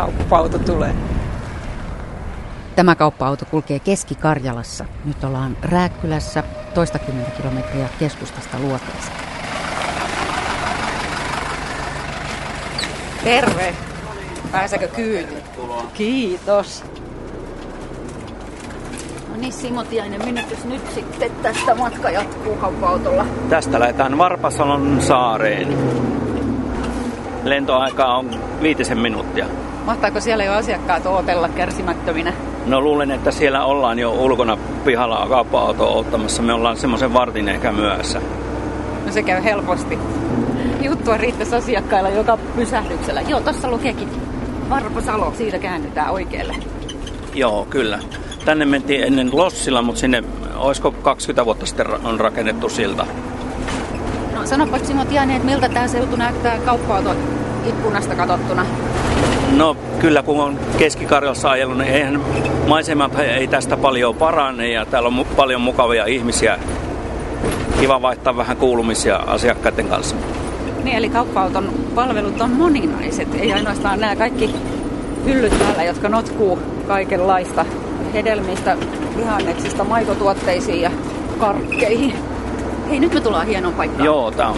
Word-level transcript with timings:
kauppa-auto 0.00 0.58
tulee. 0.58 0.94
Tämä 2.76 2.94
kauppa-auto 2.94 3.44
kulkee 3.44 3.78
Keski-Karjalassa. 3.78 4.84
Nyt 5.04 5.24
ollaan 5.24 5.56
Rääkkylässä 5.62 6.42
toistakymmentä 6.74 7.30
kilometriä 7.30 7.88
keskustasta 7.98 8.58
luoteeseen. 8.58 9.16
Terve. 13.24 13.74
Pääsekö 14.52 14.88
kyytiin? 14.88 15.42
Kiitos. 15.94 16.84
No 19.28 19.36
niin, 19.36 19.52
Simo 19.52 19.84
Tiainen, 19.84 20.24
minnekäs 20.24 20.64
nyt 20.64 20.90
sitten 20.94 21.30
tästä 21.42 21.74
matka 21.74 22.10
jatkuu 22.10 22.56
kauppa-autolla? 22.56 23.26
Tästä 23.48 23.80
lähdetään 23.80 24.18
Varpasalon 24.18 25.02
saareen. 25.02 25.78
Lentoaika 27.44 28.04
on 28.04 28.40
viitisen 28.62 28.98
minuuttia. 28.98 29.46
Mahtaako 29.88 30.20
siellä 30.20 30.44
jo 30.44 30.52
asiakkaat 30.52 31.06
ootella 31.06 31.48
kärsimättöminä? 31.48 32.32
No 32.66 32.80
luulen, 32.80 33.10
että 33.10 33.30
siellä 33.30 33.64
ollaan 33.64 33.98
jo 33.98 34.12
ulkona 34.12 34.58
pihalla 34.84 35.26
kauppa-autoa 35.28 35.88
ottamassa. 35.88 36.42
Me 36.42 36.52
ollaan 36.52 36.76
semmoisen 36.76 37.12
vartin 37.12 37.48
ehkä 37.48 37.72
myöhässä. 37.72 38.20
No 39.06 39.12
se 39.12 39.22
käy 39.22 39.44
helposti. 39.44 39.98
Juttua 40.82 41.16
riittäisi 41.16 41.54
asiakkailla 41.54 42.08
joka 42.08 42.38
pysähdyksellä. 42.56 43.20
Joo, 43.20 43.40
tossa 43.40 43.70
lukeekin 43.70 44.08
Varpasalo. 44.70 45.32
Siitä 45.38 45.58
käännytään 45.58 46.10
oikealle. 46.10 46.56
Joo, 47.34 47.66
kyllä. 47.70 47.98
Tänne 48.44 48.64
mentiin 48.64 49.04
ennen 49.04 49.30
Lossilla, 49.32 49.82
mutta 49.82 50.00
sinne 50.00 50.24
olisiko 50.56 50.92
20 50.92 51.44
vuotta 51.44 51.66
sitten 51.66 51.86
on 52.04 52.20
rakennettu 52.20 52.68
silta. 52.68 53.06
No 54.34 54.46
sanopa 54.46 54.78
Simo 54.78 55.04
Tiainen, 55.04 55.36
että 55.36 55.48
miltä 55.48 55.68
tämä 55.68 55.88
seutu 55.88 56.16
näyttää 56.16 56.58
kauppa 56.58 57.02
ikkunasta 57.66 58.14
katsottuna? 58.14 58.66
No 59.56 59.76
kyllä, 60.00 60.22
kun 60.22 60.40
on 60.40 60.58
Keski-Karjalassa 60.78 61.50
ajellut, 61.50 61.78
niin 61.78 61.92
eihän 61.92 62.20
maisemat 62.68 63.18
ei 63.18 63.46
tästä 63.46 63.76
paljon 63.76 64.14
parane 64.14 64.68
ja 64.68 64.86
täällä 64.86 65.06
on 65.06 65.18
mu- 65.20 65.34
paljon 65.36 65.60
mukavia 65.60 66.04
ihmisiä. 66.06 66.58
Kiva 67.80 68.02
vaihtaa 68.02 68.36
vähän 68.36 68.56
kuulumisia 68.56 69.16
asiakkaiden 69.16 69.88
kanssa. 69.88 70.16
Niin, 70.84 70.96
eli 70.96 71.08
kauppa-auton 71.08 71.72
palvelut 71.94 72.40
on 72.40 72.50
moninaiset. 72.50 73.34
Ei 73.34 73.52
ainoastaan 73.52 74.00
nämä 74.00 74.16
kaikki 74.16 74.54
hyllyt 75.24 75.58
täällä, 75.58 75.84
jotka 75.84 76.08
notkuu 76.08 76.58
kaikenlaista 76.86 77.64
hedelmistä, 78.14 78.76
vihanneksista, 79.16 79.84
maitotuotteisiin 79.84 80.80
ja 80.80 80.90
karkkeihin. 81.38 82.14
Hei, 82.90 83.00
nyt 83.00 83.14
me 83.14 83.20
tullaan 83.20 83.46
hienoon 83.46 83.74
paikkaan. 83.74 84.04
Joo, 84.04 84.30
tää 84.30 84.48
on, 84.48 84.56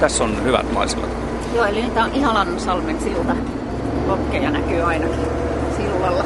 tässä 0.00 0.24
on 0.24 0.44
hyvät 0.44 0.72
maisemat. 0.72 1.08
Joo, 1.54 1.64
eli 1.64 1.82
tämä 1.94 2.06
on 2.06 2.12
Ihalan 2.14 2.60
salmen 2.60 3.00
silta. 3.00 3.32
Lokkeja 4.10 4.50
näkyy 4.50 4.82
ainakin 4.82 5.26
sillalla. 5.76 6.24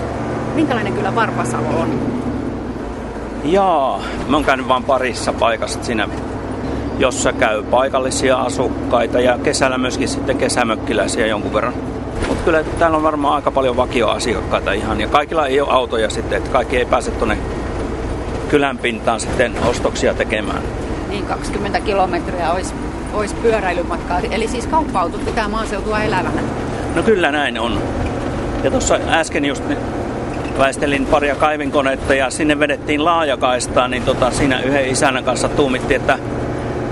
Minkälainen 0.55 0.93
kyllä 0.93 1.15
Varpasalo 1.15 1.69
on? 1.81 1.89
Jaa, 3.45 4.01
mä 4.29 4.37
oon 4.37 4.45
käynyt 4.45 4.69
vain 4.69 4.85
parissa 4.85 5.33
paikassa 5.33 5.85
siinä, 5.85 6.09
jossa 6.99 7.33
käy 7.33 7.62
paikallisia 7.62 8.37
asukkaita 8.37 9.21
ja 9.21 9.39
kesällä 9.39 9.79
myöskin 9.79 10.09
sitten 10.09 10.39
kesämökkiläisiä 10.39 11.27
jonkun 11.27 11.53
verran. 11.53 11.75
Mutta 12.29 12.45
kyllä 12.45 12.65
täällä 12.79 12.97
on 12.97 13.03
varmaan 13.03 13.35
aika 13.35 13.51
paljon 13.51 13.77
vakioasiakkaita 13.77 14.73
ihan 14.73 15.01
ja 15.01 15.09
kaikilla 15.09 15.47
ei 15.47 15.61
ole 15.61 15.73
autoja 15.73 16.11
sitten, 16.11 16.39
että 16.39 16.51
kaikki 16.51 16.77
ei 16.77 16.85
pääse 16.85 17.11
tuonne 17.11 17.39
kylän 18.49 18.79
pintaan 18.79 19.21
sitten 19.21 19.55
ostoksia 19.67 20.15
tekemään. 20.15 20.62
Niin 21.09 21.27
20 21.27 21.81
kilometriä 21.81 22.53
olisi, 22.53 22.75
olisi 23.15 23.35
pyöräilymatkaa. 23.35 24.21
Eli 24.31 24.49
siis 24.49 24.67
kauppa-autot 24.67 25.25
pitää 25.25 25.49
maaseutua 25.49 26.03
elävänä. 26.03 26.43
No 26.95 27.03
kyllä 27.03 27.33
näin 27.33 27.59
on. 27.59 27.83
Ja 28.62 28.70
tuossa 28.70 28.98
äsken 29.09 29.44
just 29.44 29.65
väistelin 30.59 31.06
paria 31.06 31.34
kaivinkoneetta 31.34 32.15
ja 32.15 32.31
sinne 32.31 32.59
vedettiin 32.59 33.05
laajakaistaa, 33.05 33.88
niin 33.88 34.03
tota, 34.03 34.31
siinä 34.31 34.60
yhden 34.60 34.88
isännän 34.88 35.25
kanssa 35.25 35.49
tuumittiin, 35.49 36.00
että 36.00 36.19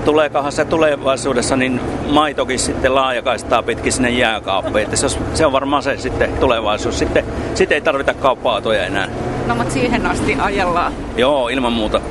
tuleekohan 0.05 0.51
se 0.51 0.65
tulevaisuudessa 0.65 1.55
niin 1.55 1.81
maitokin 2.09 2.59
sitten 2.59 2.95
laajakaistaa 2.95 3.63
pitkin 3.63 3.93
sinne 3.93 4.09
jääkaappiin. 4.09 4.83
Että 4.83 4.95
se, 4.95 5.05
on, 5.05 5.11
se 5.33 5.45
on 5.45 5.51
varmaan 5.51 5.83
se 5.83 5.97
sitten 5.97 6.33
tulevaisuus. 6.39 6.99
Sitten, 6.99 7.25
sitten 7.55 7.75
ei 7.75 7.81
tarvita 7.81 8.13
kauppa-autoja 8.13 8.85
enää. 8.85 9.07
No 9.47 9.55
mutta 9.55 9.73
siihen 9.73 10.05
asti 10.05 10.37
ajellaan. 10.39 10.93
Joo, 11.17 11.49
ilman 11.49 11.73
muuta. 11.73 12.01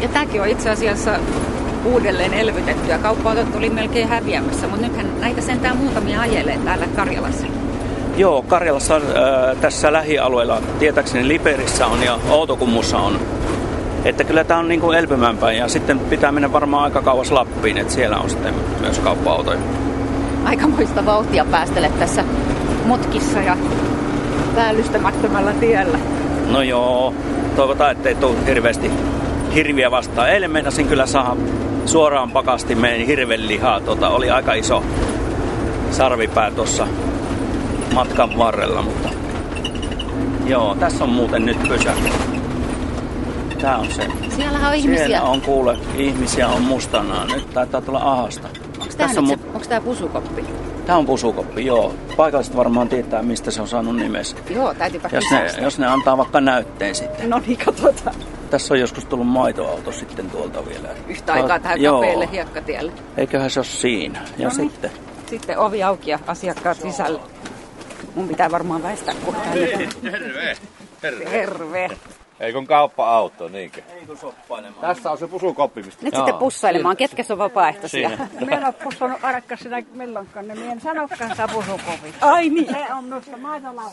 Ja 0.00 0.08
tämäkin 0.08 0.42
on 0.42 0.48
itse 0.48 0.70
asiassa 0.70 1.10
uudelleen 1.84 2.34
elvytetty 2.34 2.90
ja 2.90 2.98
kauppa-autot 2.98 3.56
oli 3.56 3.70
melkein 3.70 4.08
häviämässä, 4.08 4.66
mutta 4.66 4.86
nythän 4.86 5.20
näitä 5.20 5.40
sentään 5.40 5.76
muutamia 5.76 6.20
ajelee 6.20 6.58
täällä 6.64 6.86
Karjalassa. 6.96 7.46
Joo, 8.16 8.42
Karjalassa 8.42 8.96
äh, 8.96 9.02
tässä 9.60 9.92
lähialueella, 9.92 10.62
tietääkseni 10.78 11.28
Liperissä 11.28 11.86
on 11.86 12.02
ja 12.02 12.18
Outokummussa 12.30 12.98
on. 12.98 13.20
Että 14.04 14.24
kyllä 14.24 14.44
tämä 14.44 14.60
on 14.60 14.68
niin 14.68 14.80
kuin 14.80 14.98
elpymäänpäin 14.98 15.58
ja 15.58 15.68
sitten 15.68 15.98
pitää 15.98 16.32
mennä 16.32 16.52
varmaan 16.52 16.84
aika 16.84 17.02
kauas 17.02 17.32
Lappiin, 17.32 17.78
että 17.78 17.92
siellä 17.92 18.18
on 18.18 18.30
sitten 18.30 18.54
myös 18.80 18.98
kauppa-autoja. 18.98 19.58
Aikamoista 20.44 21.06
vauhtia 21.06 21.44
päästelet 21.44 21.98
tässä 21.98 22.24
mutkissa 22.84 23.40
ja 23.40 23.56
päällystämättömällä 24.54 25.52
tiellä. 25.52 25.98
No 26.50 26.62
joo, 26.62 27.14
toivotaan, 27.56 27.92
ettei 27.92 28.14
tule 28.14 28.46
hirveästi 28.46 28.90
hirviä 29.54 29.90
vastaan. 29.90 30.30
Eilen 30.30 30.50
meinasin 30.50 30.88
kyllä 30.88 31.06
saada 31.06 31.36
suoraan 31.90 32.30
pakastimeen 32.30 33.06
hirven 33.06 33.48
lihaa. 33.48 33.80
Tota, 33.80 34.08
oli 34.08 34.30
aika 34.30 34.54
iso 34.54 34.84
sarvipää 35.90 36.50
tuossa 36.50 36.86
matkan 37.94 38.38
varrella, 38.38 38.82
mutta 38.82 39.08
joo, 40.46 40.74
tässä 40.74 41.04
on 41.04 41.10
muuten 41.10 41.46
nyt 41.46 41.62
pysähty. 41.68 42.08
Tää 43.60 43.78
on 43.78 43.86
se. 43.92 44.06
Siellähän 44.36 44.68
on 44.70 44.74
ihmisiä. 44.74 45.06
Siellä 45.06 45.28
on 45.28 45.40
kuule, 45.40 45.78
ihmisiä 45.96 46.48
on 46.48 46.62
mustanaan. 46.62 47.28
Nyt 47.28 47.50
taitaa 47.54 47.80
tulla 47.80 48.00
ahasta. 48.02 48.48
Onko 48.80 48.94
tämä, 48.96 49.10
on, 49.18 49.26
se, 49.26 49.38
onko 49.54 49.66
tämä 49.68 49.80
pusukoppi? 49.80 50.44
Tää 50.86 50.96
on 50.96 51.06
pusukoppi, 51.06 51.66
joo. 51.66 51.94
Paikalliset 52.16 52.56
varmaan 52.56 52.88
tietää, 52.88 53.22
mistä 53.22 53.50
se 53.50 53.62
on 53.62 53.68
saanut 53.68 53.96
nimensä. 53.96 54.36
Joo, 54.50 54.74
täytyypä 54.74 55.08
Jos 55.12 55.24
ne, 55.30 55.62
jos 55.62 55.78
ne 55.78 55.86
antaa 55.86 56.16
vaikka 56.16 56.40
näytteen 56.40 56.94
sitten. 56.94 57.30
No 57.30 57.40
niin, 57.46 57.58
katsotaan. 57.58 58.16
Tässä 58.50 58.74
on 58.74 58.80
joskus 58.80 59.04
tullut 59.04 59.26
maitoauto 59.26 59.92
sitten 59.92 60.30
tuolta 60.30 60.66
vielä. 60.66 60.88
Yhtä 61.08 61.32
aikaa 61.32 61.58
tähän 61.58 61.80
Joo. 61.82 62.00
kapealle 62.00 62.28
hiekkatielle. 62.32 62.92
Eiköhän 63.16 63.50
se 63.50 63.60
ole 63.60 63.64
siinä. 63.66 64.18
Ja 64.38 64.48
No 64.48 64.54
niin. 64.56 64.70
sitten. 64.70 64.90
Sitten 65.26 65.58
ovi 65.58 65.82
auki 65.82 66.10
ja 66.10 66.18
asiakkaat 66.26 66.80
sisälle. 66.80 67.20
Mun 68.14 68.28
pitää 68.28 68.50
varmaan 68.50 68.82
väistää, 68.82 69.14
kun 69.24 69.34
tänne 69.44 69.66
Terve. 70.10 70.56
Terve. 71.00 71.24
Terve. 71.24 71.90
Ei 72.40 72.52
kun 72.52 72.66
kauppa-auto, 72.66 73.48
niinkö? 73.48 73.82
Ei 74.00 74.06
kun 74.06 74.16
soppailemaan. 74.16 74.80
Tässä 74.80 75.10
on 75.10 75.18
se 75.18 75.26
pusukoppi, 75.26 75.82
mistä... 75.82 76.04
Nyt 76.04 76.14
sitten 76.14 76.34
pussailemaan, 76.34 76.96
ketkä 76.96 77.24
on 77.30 77.38
vapaaehtoisia. 77.38 78.08
Siinä. 78.08 78.28
Minä 78.40 78.56
en 78.56 78.64
ole 78.64 78.72
pussannut 78.72 79.24
ainakaan 79.24 79.58
sitä 79.58 79.82
milloinkaan, 79.92 80.48
niin 80.48 80.58
minä 80.58 80.72
en 80.72 80.80
sanokaan 80.80 81.30
sitä 81.30 81.48
pusukopista. 81.52 82.26
Ai 82.26 82.48
niin. 82.48 82.70
Se 82.70 82.94
on 82.94 83.04
minusta 83.04 83.36
maitolava. 83.36 83.90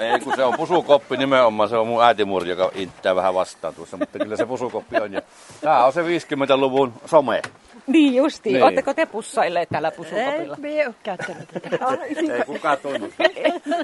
Ei 0.00 0.20
kun 0.24 0.36
se 0.36 0.44
on 0.44 0.54
pusukoppi 0.56 1.16
nimenomaan, 1.16 1.68
se 1.68 1.76
on 1.76 1.86
mun 1.86 2.04
äitimurri, 2.04 2.50
joka 2.50 2.70
inttää 2.74 3.14
vähän 3.14 3.34
vastaan 3.34 3.74
tuossa, 3.74 3.96
mutta 3.96 4.18
kyllä 4.18 4.36
se 4.36 4.46
pusukoppi 4.46 4.96
on. 4.96 5.12
Ja 5.12 5.22
tää 5.60 5.86
on 5.86 5.92
se 5.92 6.02
50-luvun 6.02 6.92
some. 7.06 7.42
Niin 7.92 8.14
justiin. 8.14 8.52
Niin. 8.52 8.62
Oletteko 8.64 8.94
te 8.94 9.06
pussailleet 9.06 9.68
tällä 9.68 9.88
Ei, 9.88 9.96
pusukopilla? 9.96 10.56
minä 10.60 10.86
ole 10.86 10.94
käyttänyt 11.02 11.48
tätä. 11.52 11.78
Ei 12.04 12.44
kukaan 12.46 12.78
tunnusta. 12.82 13.24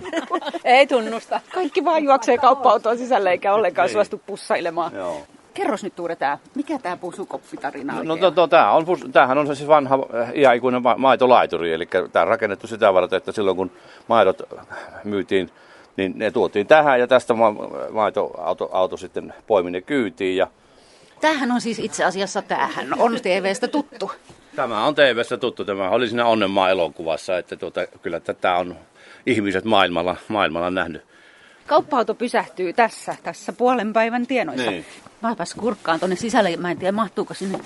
Ei 0.65 0.87
tunnusta. 0.87 1.41
Kaikki 1.55 1.85
vaan 1.85 2.05
juoksee 2.05 2.39
kauppa 2.39 2.71
sisälle 2.97 3.31
eikä 3.31 3.55
ollenkaan 3.55 3.87
Niin. 3.87 3.93
suostu 3.93 4.21
pussailemaan. 4.27 4.93
Joo. 4.95 5.21
Kerros 5.55 5.85
nyt 5.85 5.97
Tuure 5.97 6.17
tää, 6.17 6.39
mikä 6.55 6.79
tää 6.79 6.97
pusukoppitarina 6.97 7.93
No, 7.93 7.99
oikein 7.99 8.21
no 8.21 8.27
on? 8.27 8.35
to, 8.35 8.47
tää 8.47 8.73
on, 8.73 8.85
pus- 8.87 9.09
tämähän 9.13 9.39
on 9.39 9.57
siis 9.57 9.69
vanha 9.69 9.99
äh, 10.23 10.33
iäikuinen 10.35 10.83
ma- 10.83 10.95
maitolaituri, 10.99 11.73
eli 11.73 11.87
tämä 12.13 12.23
on 12.23 12.29
rakennettu 12.29 12.67
sitä 12.67 12.95
varten, 12.95 13.17
että 13.17 13.33
silloin 13.33 13.57
kun 13.57 13.71
maidot 14.09 14.43
myytiin, 15.05 15.51
niin 15.97 16.13
ne 16.17 16.31
tuotiin 16.31 16.67
tähän 16.67 17.01
ja 17.01 17.07
tästä 17.07 17.35
ma- 17.35 17.55
maitoauto 17.91 18.69
auto 18.73 18.97
sitten 18.97 19.35
poimi 19.47 19.71
ne 19.71 19.81
kyytiin 19.81 20.37
ja 20.37 20.47
Tämähän 21.25 21.53
on 21.53 21.61
siis 21.61 21.79
itse 21.79 22.05
asiassa, 22.05 22.43
tämähän 22.43 22.95
on 22.99 23.13
TVstä 23.23 23.69
tuttu. 23.69 24.13
Tämä 24.57 24.87
on 24.87 24.95
TVstä 24.95 25.37
tuttu, 25.37 25.65
tämä 25.65 25.91
oli 25.91 26.09
siinä 26.09 26.27
Onnenmaa 26.27 26.71
elokuvassa, 26.71 27.39
että 27.39 27.57
tuota, 27.57 27.87
kyllä 27.87 28.21
tätä 28.21 28.55
on 28.55 28.77
ihmiset 29.27 29.65
maailmalla, 29.65 30.17
maailmalla 30.29 30.71
nähnyt. 30.71 31.03
Kauppa-auto 31.67 32.15
pysähtyy 32.15 32.73
tässä, 32.73 33.17
tässä 33.23 33.53
puolen 33.53 33.93
päivän 33.93 34.27
tienoissa. 34.27 34.71
Niin. 34.71 34.85
Mäpäs 35.21 35.55
kurkkaan 35.55 35.99
tuonne 35.99 36.17
sisälle, 36.17 36.57
mä 36.57 36.71
en 36.71 36.79
tiedä 36.79 36.93
mahtuuko 36.93 37.35
sinne. 37.35 37.59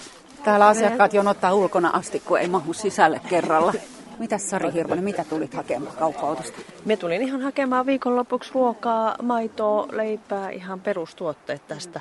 Täällä 0.44 0.66
asiakkaat 0.66 1.14
jonottaa 1.14 1.54
ulkona 1.54 1.90
asti, 1.90 2.20
kun 2.20 2.38
ei 2.38 2.48
mahdu 2.48 2.72
sisälle 2.72 3.20
kerralla. 3.28 3.72
Mitäs 4.18 4.50
Sari 4.50 4.72
Hirvonen, 4.72 5.04
mitä 5.04 5.24
tulit 5.24 5.54
hakemaan 5.54 5.96
kauppa-autosta? 5.96 6.58
Me 6.84 6.96
tulin 6.96 7.22
ihan 7.22 7.42
hakemaan 7.42 7.86
viikonlopuksi 7.86 8.50
ruokaa, 8.54 9.16
maitoa, 9.22 9.88
leipää, 9.92 10.50
ihan 10.50 10.80
perustuotteet 10.80 11.68
tästä. 11.68 12.00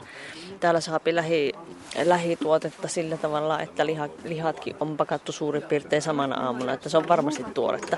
Täällä 0.59 0.81
saapi 0.81 1.15
lähi, 1.15 1.53
lähituotetta 2.03 2.87
sillä 2.87 3.17
tavalla, 3.17 3.61
että 3.61 3.85
liha, 3.85 4.09
lihatkin 4.23 4.75
on 4.79 4.97
pakattu 4.97 5.31
suurin 5.31 5.63
piirtein 5.63 6.01
samana 6.01 6.45
aamuna, 6.45 6.73
että 6.73 6.89
se 6.89 6.97
on 6.97 7.07
varmasti 7.07 7.43
tuoretta. 7.53 7.97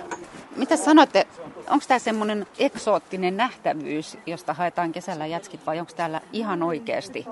Mitä 0.56 0.76
sanoitte, 0.76 1.28
onko 1.70 1.86
tämä 1.88 2.00
semmoinen 2.00 2.48
eksoottinen 2.60 3.38
nähtävyys, 3.38 4.18
josta 4.26 4.54
haetaan 4.54 4.92
kesällä 4.92 5.26
jätskit, 5.26 5.66
vai 5.66 5.80
onko 5.80 5.92
täällä 5.96 6.22
ihan 6.34 6.64
oikeasti 6.64 7.26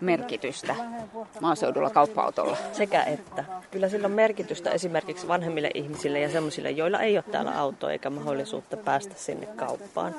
merkitystä 0.00 0.74
maaseudulla 1.40 1.90
kauppa-autolla? 1.90 2.56
Sekä 2.72 3.02
että. 3.02 3.44
Kyllä 3.70 3.88
sillä 3.88 4.06
on 4.06 4.12
merkitystä 4.12 4.70
esimerkiksi 4.70 5.28
vanhemmille 5.28 5.70
ihmisille 5.74 6.20
ja 6.20 6.30
sellaisille, 6.30 6.70
joilla 6.70 7.00
ei 7.00 7.16
ole 7.16 7.24
täällä 7.30 7.58
autoa 7.58 7.92
eikä 7.92 8.10
mahdollisuutta 8.10 8.76
päästä 8.76 9.14
sinne 9.16 9.46
kauppaan. 9.46 10.14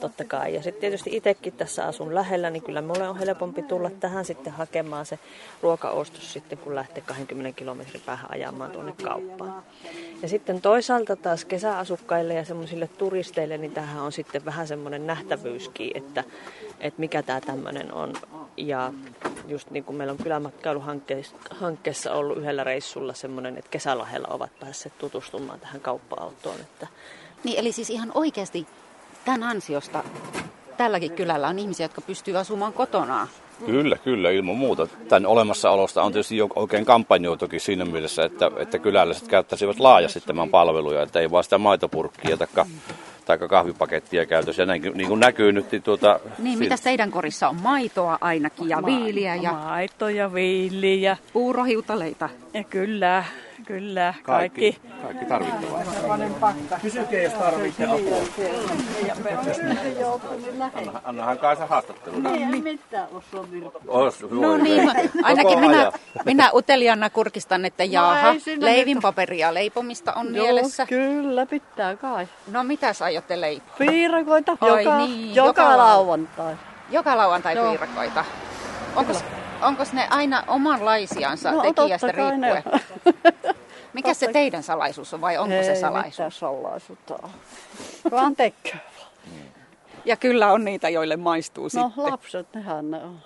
Totta 0.00 0.24
kai. 0.24 0.54
Ja 0.54 0.62
sitten 0.62 0.80
tietysti 0.80 1.16
itsekin 1.16 1.52
tässä 1.52 1.86
asun 1.86 2.14
lähellä, 2.14 2.50
niin 2.50 2.62
kyllä 2.62 2.82
mulle 2.82 3.08
on 3.08 3.18
helpompi 3.18 3.62
tulla 3.62 3.90
tähän 3.90 4.24
sitten 4.24 4.52
hakemaan 4.52 5.06
se 5.06 5.13
ruokaostos 5.62 6.32
sitten, 6.32 6.58
kun 6.58 6.74
lähtee 6.74 7.02
20 7.06 7.58
kilometrin 7.58 8.02
päähän 8.06 8.32
ajamaan 8.32 8.70
tuonne 8.70 8.94
kauppaan. 9.04 9.62
Ja 10.22 10.28
sitten 10.28 10.60
toisaalta 10.60 11.16
taas 11.16 11.44
kesäasukkaille 11.44 12.34
ja 12.34 12.44
semmoisille 12.44 12.88
turisteille, 12.88 13.58
niin 13.58 13.72
tähän 13.72 14.02
on 14.02 14.12
sitten 14.12 14.44
vähän 14.44 14.66
semmoinen 14.66 15.06
nähtävyyskin, 15.06 15.90
että, 15.94 16.24
että 16.80 17.00
mikä 17.00 17.22
tämä 17.22 17.40
tämmöinen 17.40 17.92
on. 17.92 18.12
Ja 18.56 18.92
just 19.48 19.70
niin 19.70 19.84
kuin 19.84 19.96
meillä 19.96 20.12
on 20.12 20.18
kylämatkailuhankkeessa 20.22 22.12
ollut 22.12 22.38
yhdellä 22.38 22.64
reissulla 22.64 23.14
semmoinen, 23.14 23.58
että 23.58 23.70
kesälahella 23.70 24.28
ovat 24.30 24.50
päässeet 24.60 24.98
tutustumaan 24.98 25.60
tähän 25.60 25.80
kauppa-autoon. 25.80 26.60
Että 26.60 26.86
Niin, 27.44 27.58
eli 27.58 27.72
siis 27.72 27.90
ihan 27.90 28.12
oikeasti 28.14 28.66
tämän 29.24 29.42
ansiosta 29.42 30.04
tälläkin 30.76 31.12
kylällä 31.12 31.48
on 31.48 31.58
ihmisiä, 31.58 31.84
jotka 31.84 32.00
pystyvät 32.00 32.40
asumaan 32.40 32.72
kotonaan. 32.72 33.28
Kyllä, 33.66 33.96
kyllä, 33.96 34.30
ilman 34.30 34.56
muuta. 34.56 34.86
Tämän 35.08 35.26
olemassaolosta 35.26 36.02
on 36.02 36.12
tietysti 36.12 36.36
jo 36.36 36.48
oikein 36.56 36.84
kampanjoitukin 36.84 37.60
siinä 37.60 37.84
mielessä, 37.84 38.24
että, 38.24 38.50
että 38.56 38.78
kyläläiset 38.78 39.28
käyttäisivät 39.28 39.80
laajasti 39.80 40.20
tämän 40.20 40.48
palveluja, 40.48 41.02
että 41.02 41.20
ei 41.20 41.30
vaan 41.30 41.44
sitä 41.44 41.58
maitopurkkia 41.58 42.36
tai, 42.36 42.64
tai 43.24 43.38
kahvipakettia 43.38 44.26
käytössä. 44.26 44.62
Ja 44.62 44.66
näin, 44.66 44.82
niin 44.94 45.08
kuin 45.08 45.20
näkyy 45.20 45.52
nyt, 45.52 45.72
niin 45.72 45.82
tuota... 45.82 46.20
Niin, 46.38 46.58
mitä 46.58 46.76
teidän 46.84 47.10
korissa 47.10 47.48
on? 47.48 47.56
Maitoa 47.62 48.18
ainakin 48.20 48.68
ja 48.68 48.82
viiliä 48.86 49.34
ja 49.34 49.52
Maito 49.52 50.08
ja 50.08 50.34
viili 50.34 51.02
ja, 51.02 51.16
puurohiutaleita. 51.32 52.28
ja 52.54 52.64
kyllä, 52.64 53.24
kyllä, 53.66 54.14
kaikki. 54.22 54.78
Kaikki 55.02 55.24
tarvittavaa. 55.24 55.82
Kysykää, 56.82 57.20
jos 57.20 57.32
tarvitsee 57.32 57.86
apua. 57.86 58.16
Annahan 61.04 61.38
Kaisa 61.38 61.66
haastattelun. 61.66 62.26
Ei 62.26 62.62
mitään 62.62 63.08
osaa 63.12 63.50
virtaa. 63.50 63.82
No 64.30 64.56
niin, 64.56 64.90
ainakin 65.22 65.60
minä, 65.60 65.92
minä 66.24 66.50
uteliaana 66.54 67.10
kurkistan, 67.10 67.64
että 67.64 67.84
jaaha, 67.84 68.30
ei 68.30 68.40
siinä 68.40 68.66
leivinpaperia 68.66 69.54
leipomista 69.54 70.12
on 70.12 70.26
mielessä. 70.26 70.86
kyllä, 70.86 71.46
pitää 71.46 71.96
kai. 71.96 72.28
No 72.50 72.64
mitäs 72.64 73.02
aiotte 73.02 73.40
leipoa? 73.40 73.76
Piirakoita 73.78 74.56
Ai 74.60 74.84
joka, 74.84 74.98
niin, 74.98 75.34
joka, 75.34 75.48
joka 75.48 75.76
lauantai. 75.76 76.54
Joka 76.90 77.16
lauantai 77.16 77.54
Joo. 77.54 77.68
piirakoita. 77.68 78.24
Onkos, 78.96 79.24
onkos 79.62 79.92
ne 79.92 80.06
aina 80.10 80.44
omanlaisiansa 80.46 81.50
No, 81.50 81.62
tekijästä 81.62 82.06
totta 82.06 82.22
ne 82.36 82.52
riippuen? 82.52 82.80
Mikä 83.92 84.14
se 84.14 84.32
teidän 84.32 84.62
salaisuus 84.62 85.14
on 85.14 85.20
vai 85.20 85.38
onko 85.38 85.50
se 85.62 85.70
Ei 85.72 85.80
salaisuus? 85.80 86.12
mitään 86.14 86.30
salaisuutta 86.32 87.14
ole. 87.22 87.30
Vaan 88.10 88.36
tekee. 88.36 88.74
Ja 90.06 90.16
kyllä 90.16 90.52
on 90.52 90.64
niitä, 90.64 90.88
joille 90.88 91.16
maistuu 91.16 91.64
No 91.64 91.68
sitten. 91.68 92.04
lapset, 92.12 92.46
nehän 92.54 92.90
ne 92.90 92.96
on. 93.04 93.18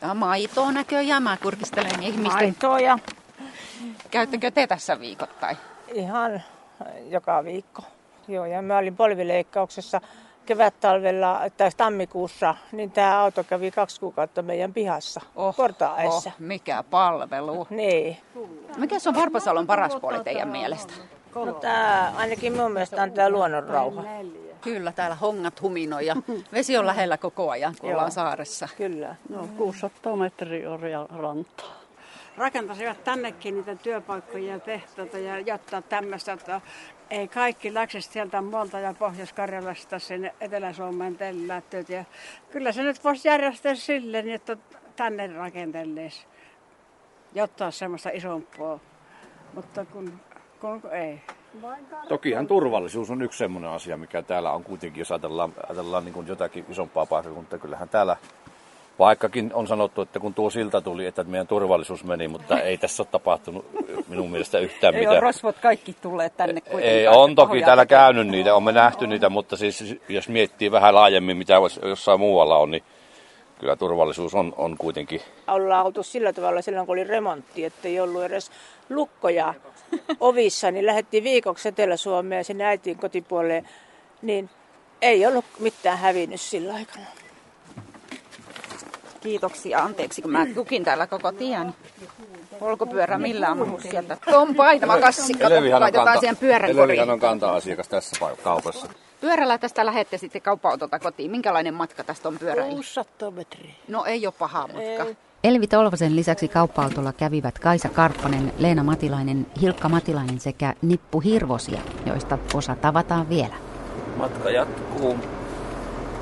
Ja 0.00 0.14
maitoa 0.14 0.72
näköjään. 0.72 1.22
Mä 1.22 1.36
kurkistelen 1.42 2.02
ihmisten. 2.02 2.32
Maitoa 2.32 2.80
ja 2.80 2.98
Käyttekö 4.10 4.50
te 4.50 4.66
tässä 4.66 5.00
viikoittain? 5.00 5.56
ihan 5.94 6.42
joka 7.08 7.44
viikko. 7.44 7.82
Joo, 8.28 8.44
ja 8.46 8.62
mä 8.62 8.78
olin 8.78 8.96
polvileikkauksessa 8.96 10.00
kevät-talvella 10.46 11.40
tai 11.56 11.70
tammikuussa, 11.76 12.54
niin 12.72 12.90
tämä 12.90 13.20
auto 13.20 13.44
kävi 13.44 13.70
kaksi 13.70 14.00
kuukautta 14.00 14.42
meidän 14.42 14.72
pihassa, 14.72 15.20
oh, 15.36 15.56
portaessa. 15.56 16.30
oh, 16.30 16.34
mikä 16.38 16.84
palvelu. 16.90 17.66
Niin. 17.70 18.16
Mikä 18.76 18.98
se 18.98 19.08
on 19.08 19.14
Varpasalon 19.14 19.66
paras 19.66 19.96
puoli 19.96 20.24
teidän 20.24 20.48
mielestä? 20.48 20.92
No 21.34 21.52
tää, 21.52 22.12
ainakin 22.16 22.56
mun 22.56 22.72
mielestä 22.72 23.02
on 23.02 23.12
tämä 23.12 23.30
luonnonrauha. 23.30 24.02
Kyllä, 24.60 24.92
täällä 24.92 25.16
hongat 25.16 25.62
huminoi 25.62 26.06
ja 26.06 26.16
vesi 26.52 26.76
on 26.76 26.86
lähellä 26.86 27.18
koko 27.18 27.50
ajan, 27.50 27.74
kun 27.80 27.90
Joo. 27.90 27.96
ollaan 27.96 28.12
saaressa. 28.12 28.68
Kyllä. 28.76 29.16
No 29.28 29.48
600 29.56 30.16
metriä 30.16 30.70
orja 30.70 31.06
rantaa. 31.10 31.84
rakentaisivat 32.36 33.04
tännekin 33.04 33.54
niitä 33.54 33.74
työpaikkoja 33.74 34.52
ja 34.52 34.60
tehtaita 34.60 35.18
ja 35.18 35.38
jotta 35.38 35.82
tämmöistä, 35.82 36.32
että 36.32 36.60
ei 37.10 37.28
kaikki 37.28 37.74
läksisi 37.74 38.08
sieltä 38.12 38.42
Molta 38.42 38.78
ja 38.78 38.94
Pohjois-Karjalasta 38.98 39.98
sinne 39.98 40.34
Etelä-Suomeen 40.40 41.16
tellättyt. 41.16 41.88
Ja 41.88 42.04
kyllä 42.50 42.72
se 42.72 42.82
nyt 42.82 43.04
voisi 43.04 43.28
järjestää 43.28 43.74
silleen, 43.74 44.30
että 44.30 44.56
tänne 44.96 45.26
rakentelisi, 45.26 46.26
jotta 47.34 47.70
semmoista 47.70 48.10
isompaa. 48.12 48.78
Mutta 49.54 49.84
kun, 49.84 50.20
kun 50.60 50.80
ei. 50.92 51.20
Tokihan 52.08 52.46
turvallisuus 52.46 53.10
on 53.10 53.22
yksi 53.22 53.38
semmoinen 53.38 53.70
asia, 53.70 53.96
mikä 53.96 54.22
täällä 54.22 54.52
on 54.52 54.64
kuitenkin, 54.64 55.00
jos 55.00 55.12
ajatellaan, 55.12 55.54
ajatellaan 55.68 56.04
niin 56.04 56.12
kuin 56.12 56.26
jotakin 56.26 56.64
isompaa 56.68 57.06
paikkakuntaa. 57.06 57.58
Kyllähän 57.58 57.88
täällä, 57.88 58.16
vaikkakin 58.98 59.50
on 59.54 59.66
sanottu, 59.66 60.02
että 60.02 60.20
kun 60.20 60.34
tuo 60.34 60.50
silta 60.50 60.80
tuli, 60.80 61.06
että 61.06 61.24
meidän 61.24 61.46
turvallisuus 61.46 62.04
meni, 62.04 62.28
mutta 62.28 62.60
ei 62.60 62.78
tässä 62.78 63.02
ole 63.02 63.08
tapahtunut 63.10 63.66
minun 64.08 64.30
mielestä 64.30 64.58
yhtään 64.58 64.94
Ei 64.94 65.00
mitään. 65.00 65.12
ole 65.12 65.20
rosvot 65.20 65.56
kaikki 65.58 65.96
tulleet 66.02 66.36
tänne 66.36 66.60
kuitenkaan. 66.60 66.92
Ei, 66.92 67.08
on 67.08 67.34
toki 67.34 67.62
täällä 67.62 67.86
käynyt 67.86 68.26
niitä, 68.26 68.54
on 68.54 68.62
me 68.62 68.72
nähty 68.72 69.06
niitä, 69.06 69.28
mutta 69.28 69.56
siis 69.56 69.96
jos 70.08 70.28
miettii 70.28 70.70
vähän 70.72 70.94
laajemmin, 70.94 71.36
mitä 71.36 71.54
jossain 71.82 72.20
muualla 72.20 72.58
on, 72.58 72.70
niin 72.70 72.82
kyllä 73.58 73.76
turvallisuus 73.76 74.34
on, 74.34 74.54
on 74.56 74.76
kuitenkin 74.78 75.20
Ollaan 75.48 75.86
oltu 75.86 76.02
sillä 76.02 76.32
tavalla 76.32 76.62
silloin, 76.62 76.86
kun 76.86 76.92
oli 76.92 77.04
remontti, 77.04 77.64
että 77.64 77.88
ei 77.88 78.00
ollut 78.00 78.24
edes 78.24 78.50
lukkoja 78.90 79.54
ovissa, 80.20 80.70
niin 80.70 80.86
lähdettiin 80.86 81.24
viikoksi 81.24 81.68
Etelä-Suomeen 81.68 82.44
sinne 82.44 82.64
äitiin 82.64 82.98
kotipuolelle, 82.98 83.64
niin 84.22 84.50
ei 85.02 85.26
ollut 85.26 85.44
mitään 85.58 85.98
hävinnyt 85.98 86.40
sillä 86.40 86.74
aikana. 86.74 87.04
Kiitoksia, 89.24 89.78
anteeksi, 89.78 90.22
kun 90.22 90.30
mä 90.30 90.46
kukin 90.54 90.84
täällä 90.84 91.06
koko 91.06 91.32
tien. 91.32 91.74
Polkupyörä 92.60 93.18
millään 93.18 93.58
mahu 93.58 93.80
sieltä. 93.80 94.16
Tuon 94.30 94.54
painava 94.54 94.98
kassi, 94.98 95.32
laitetaan 95.78 96.20
siihen 96.20 96.36
pyörän 96.36 96.70
Elevihan 96.70 97.10
on 97.10 97.20
kanta-asiakas 97.20 97.88
tässä 97.88 98.26
kaupassa. 98.42 98.86
Pyörällä 99.20 99.58
tästä 99.58 99.86
lähette 99.86 100.18
sitten 100.18 100.42
kauppa-autolta 100.42 100.98
kotiin. 100.98 101.30
Minkälainen 101.30 101.74
matka 101.74 102.04
tästä 102.04 102.28
on 102.28 102.38
pyörällä? 102.38 102.74
600 102.74 103.30
metriä. 103.30 103.74
No 103.88 104.04
ei 104.04 104.26
ole 104.26 104.34
paha 104.38 104.66
matka. 104.66 105.14
Elvi 105.44 105.66
Tolvasen 105.66 106.16
lisäksi 106.16 106.48
kauppa-autolla 106.48 107.12
kävivät 107.12 107.58
Kaisa 107.58 107.88
Karppanen, 107.88 108.52
Leena 108.58 108.82
Matilainen, 108.82 109.46
Hilkka 109.60 109.88
Matilainen 109.88 110.40
sekä 110.40 110.74
Nippu 110.82 111.20
Hirvosia, 111.20 111.80
joista 112.06 112.38
osa 112.54 112.74
tavataan 112.74 113.28
vielä. 113.28 113.54
Matka 114.16 114.50
jatkuu. 114.50 115.16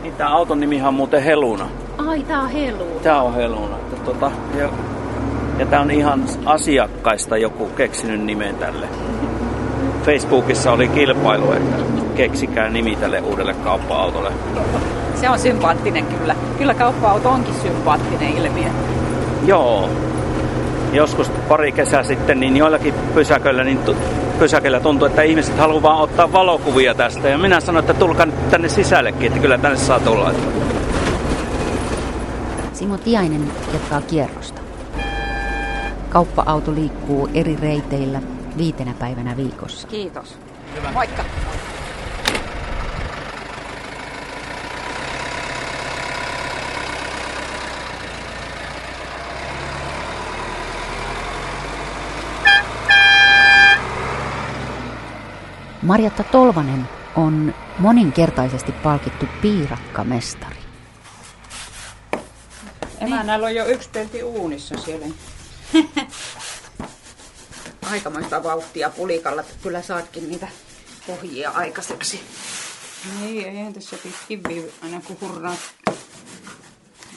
Niin 0.03 0.15
tää 0.15 0.29
auton 0.29 0.61
nimihan 0.61 0.89
on 0.89 0.95
muuten 0.95 1.23
Heluna. 1.23 1.69
Ai, 1.99 2.23
tää 2.23 2.41
on 2.41 2.51
helu. 2.51 3.01
Tää 3.03 3.23
on 3.23 3.35
Heluna. 3.35 3.77
Tota, 4.05 4.31
ja, 4.59 4.69
ja 5.59 5.67
tää 5.67 5.81
on 5.81 5.91
ihan 5.91 6.25
asiakkaista 6.45 7.37
joku 7.37 7.67
keksinyt 7.67 8.21
nimen 8.21 8.55
tälle. 8.55 8.89
Facebookissa 10.07 10.73
oli 10.73 10.89
kilpailu, 10.89 11.53
että 11.53 11.77
keksikää 12.17 12.69
nimi 12.69 12.97
tälle 12.97 13.21
uudelle 13.21 13.55
kauppa-autolle. 13.55 14.33
Se 15.15 15.29
on 15.31 15.39
sympaattinen 15.39 16.07
kyllä. 16.07 16.35
Kyllä 16.59 16.75
kauppa-auto 16.75 17.29
onkin 17.29 17.55
sympaattinen 17.55 18.37
ilmiö. 18.37 18.69
Joo. 19.47 19.89
Joskus 20.93 21.29
pari 21.49 21.73
kesää 21.73 22.03
sitten, 22.03 22.41
niin 22.41 22.57
joillakin 22.57 22.95
pysäköillä, 23.15 23.65
niin 23.65 23.79
tu- 23.79 23.97
pysäköillä 24.39 24.81
tuntui, 24.81 25.09
että 25.09 25.23
ihmiset 25.23 25.59
haluaa 25.59 25.83
vaan 25.83 25.99
ottaa 25.99 26.33
valokuvia 26.33 26.95
tästä. 26.95 27.29
Ja 27.29 27.39
minä 27.39 27.61
sanoin, 27.61 27.83
että 27.83 27.95
tulkaa 27.95 28.27
tänne 28.51 28.69
sisällekin, 28.69 29.27
että 29.27 29.39
kyllä 29.39 29.59
tänne 29.59 29.77
saa 29.79 30.01
tulla. 30.01 30.33
Simo 32.83 32.99
Tiainen 32.99 33.53
jatkaa 33.73 34.01
kierrosta. 34.01 34.61
Kauppa-auto 36.09 36.75
liikkuu 36.75 37.29
eri 37.35 37.57
reiteillä 37.57 38.23
viitenä 38.57 38.95
päivänä 38.99 39.37
viikossa. 39.37 39.89
Kiitos. 39.89 40.39
Moikka. 40.95 41.25
Marjatta 55.83 56.25
Tolvanen 56.25 56.89
on 57.17 57.55
moninkertaisesti 57.79 58.73
palkittu 58.73 59.27
piirakkamestari. 59.43 60.52
Emännällä 63.23 63.47
on 63.47 63.55
jo 63.55 63.67
yksi 63.67 63.89
pelti 63.93 64.23
uunissa 64.23 64.75
siellä. 64.79 65.07
Aikamoista 67.91 68.43
vauhtia 68.43 68.91
pulikalla. 68.91 69.45
Kyllä 69.63 69.83
saatkin 69.83 70.29
niitä 70.29 70.49
pohjia 71.07 71.51
aikaiseksi. 71.51 72.21
Niin, 73.21 73.49
eihän 73.49 73.73
tässä 73.73 73.97
pitkin 74.03 74.41
vii 74.49 74.73
aina 74.83 75.01
kun 75.07 75.17
hurraa. 75.21 75.57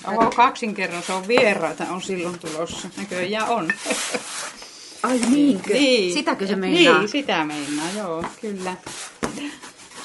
Oho, 0.07 0.31
kaksinkerros 0.35 1.09
on 1.09 1.27
vieraita 1.27 1.83
on 1.83 2.01
silloin 2.01 2.39
tulossa. 2.39 2.89
Näköjään 2.97 3.49
on. 3.49 3.71
Ai 5.03 5.19
niinkö? 5.19 5.73
Niin. 5.73 6.13
Sitäkö 6.13 6.47
se 6.47 6.55
meinaa? 6.55 6.97
Niin, 6.97 7.09
sitä 7.09 7.45
meinaa, 7.45 7.91
joo, 7.97 8.25
kyllä. 8.41 8.75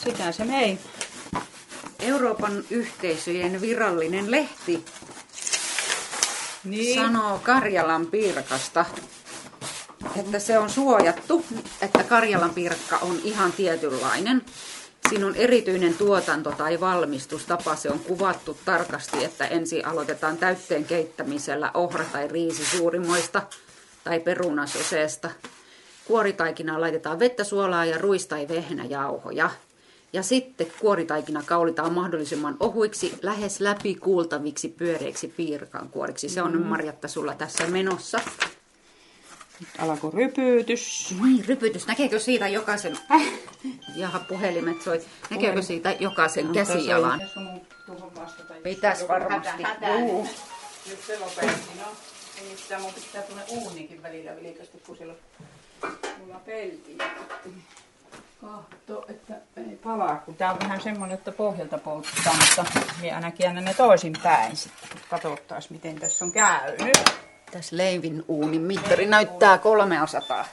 Sitä 0.05 0.33
se 0.33 0.45
mei. 0.45 0.79
Euroopan 1.99 2.65
yhteisöjen 2.71 3.61
virallinen 3.61 4.31
lehti 4.31 4.85
Niin. 6.65 6.95
sanoo 6.95 7.39
Karjalan 7.39 8.07
piirakasta, 8.07 8.85
että 10.17 10.39
se 10.39 10.59
on 10.59 10.71
suojattu, 10.71 11.45
että 11.83 12.05
Karjalan 12.05 12.51
piirakka 12.51 12.99
on 12.99 13.21
ihan 13.25 13.53
tietynlainen. 13.53 14.43
Siinä 15.09 15.27
on 15.27 15.37
erityinen 15.37 15.95
tuotanto 15.95 16.53
tai 16.53 16.81
valmistustapa. 16.81 17.77
Se 17.77 17.91
on 17.91 17.99
kuvattu 17.99 18.59
tarkasti, 18.65 19.25
että 19.25 19.47
ensin 19.47 19.87
aloitetaan 19.87 20.37
täytteen 20.37 20.85
keittämisellä 20.85 21.71
ohra- 21.75 22.05
tai 22.13 22.29
riisisuurimoista 22.29 23.43
tai 24.05 24.21
perunasoseesta. 24.21 25.31
Kuoritaikinaan 26.05 26.81
laitetaan 26.81 27.19
vettä, 27.19 27.45
suolaa 27.45 27.85
ja 27.85 27.99
ruis- 27.99 28.27
tai 28.27 28.49
vehnäjauhoja. 28.49 29.51
Ja 30.13 30.23
sitten 30.23 30.73
kuoritaikina 30.81 31.43
kaulitaan 31.47 31.93
mahdollisimman 31.93 32.57
ohuiksi, 32.61 33.19
lähes 33.23 33.61
läpi 33.61 33.95
kuultaviksi 33.95 34.69
pyöreiksi 34.69 35.29
piirakan 35.29 35.89
kuoriksi. 35.89 36.29
Se 36.29 36.43
on 36.43 36.53
mm. 36.53 36.67
Marjatta 36.67 37.09
sulla 37.09 37.35
tässä 37.35 37.67
menossa. 37.67 38.21
Alkoi 39.79 40.11
rypytys. 40.15 41.15
Niin, 41.23 41.45
rypytys. 41.45 41.87
Näkeekö 41.87 42.19
siitä 42.19 42.49
jokaisen... 42.49 42.99
Jaha, 43.97 44.19
puhelimet 44.19 44.83
soi. 44.83 45.03
Näkeekö 45.31 45.63
siitä 45.63 45.97
jokaisen 46.01 46.49
käsijalan? 46.49 47.23
Pitäis 48.63 49.09
varmasti. 49.09 49.63
Juu. 49.99 50.29
Nyt 50.89 50.99
se 51.07 51.19
lopetti, 51.19 51.79
no. 51.79 51.87
Ei 52.41 52.57
mitään, 52.57 52.83
mun 52.83 52.93
pitää 52.95 53.23
tuonne 53.23 53.45
uunikin 53.49 54.03
välillä 54.03 54.37
vilkasti, 54.43 54.83
kun 54.87 54.97
siellä 54.97 55.15
on 55.83 55.91
mulla 56.19 56.41
pelti. 56.47 56.99
Kahto, 58.41 58.77
että 58.77 58.80
ei 58.80 58.80
palaa, 59.85 60.17
kun 60.17 60.35
tää 60.35 60.53
on 60.53 60.59
vähän 60.61 60.81
semmonen, 60.81 61.15
että 61.15 61.33
pohjalta 61.33 61.79
polttaa, 61.79 62.35
mutta 62.35 62.65
minä 63.01 63.15
aina 63.15 63.31
käännän 63.31 63.65
ne 63.65 63.75
toisin 63.75 64.13
päin 64.23 64.57
sitten. 64.57 64.89
Katsottaas, 65.11 65.71
miten 65.71 65.97
tässä 65.97 66.25
on 66.25 66.33
käynyt. 66.33 66.99
Tässä 67.51 67.77
leivin 67.77 68.25
uunin 68.29 68.61
mittari 68.61 69.07
näyttää 69.07 69.59
300. 69.59 70.45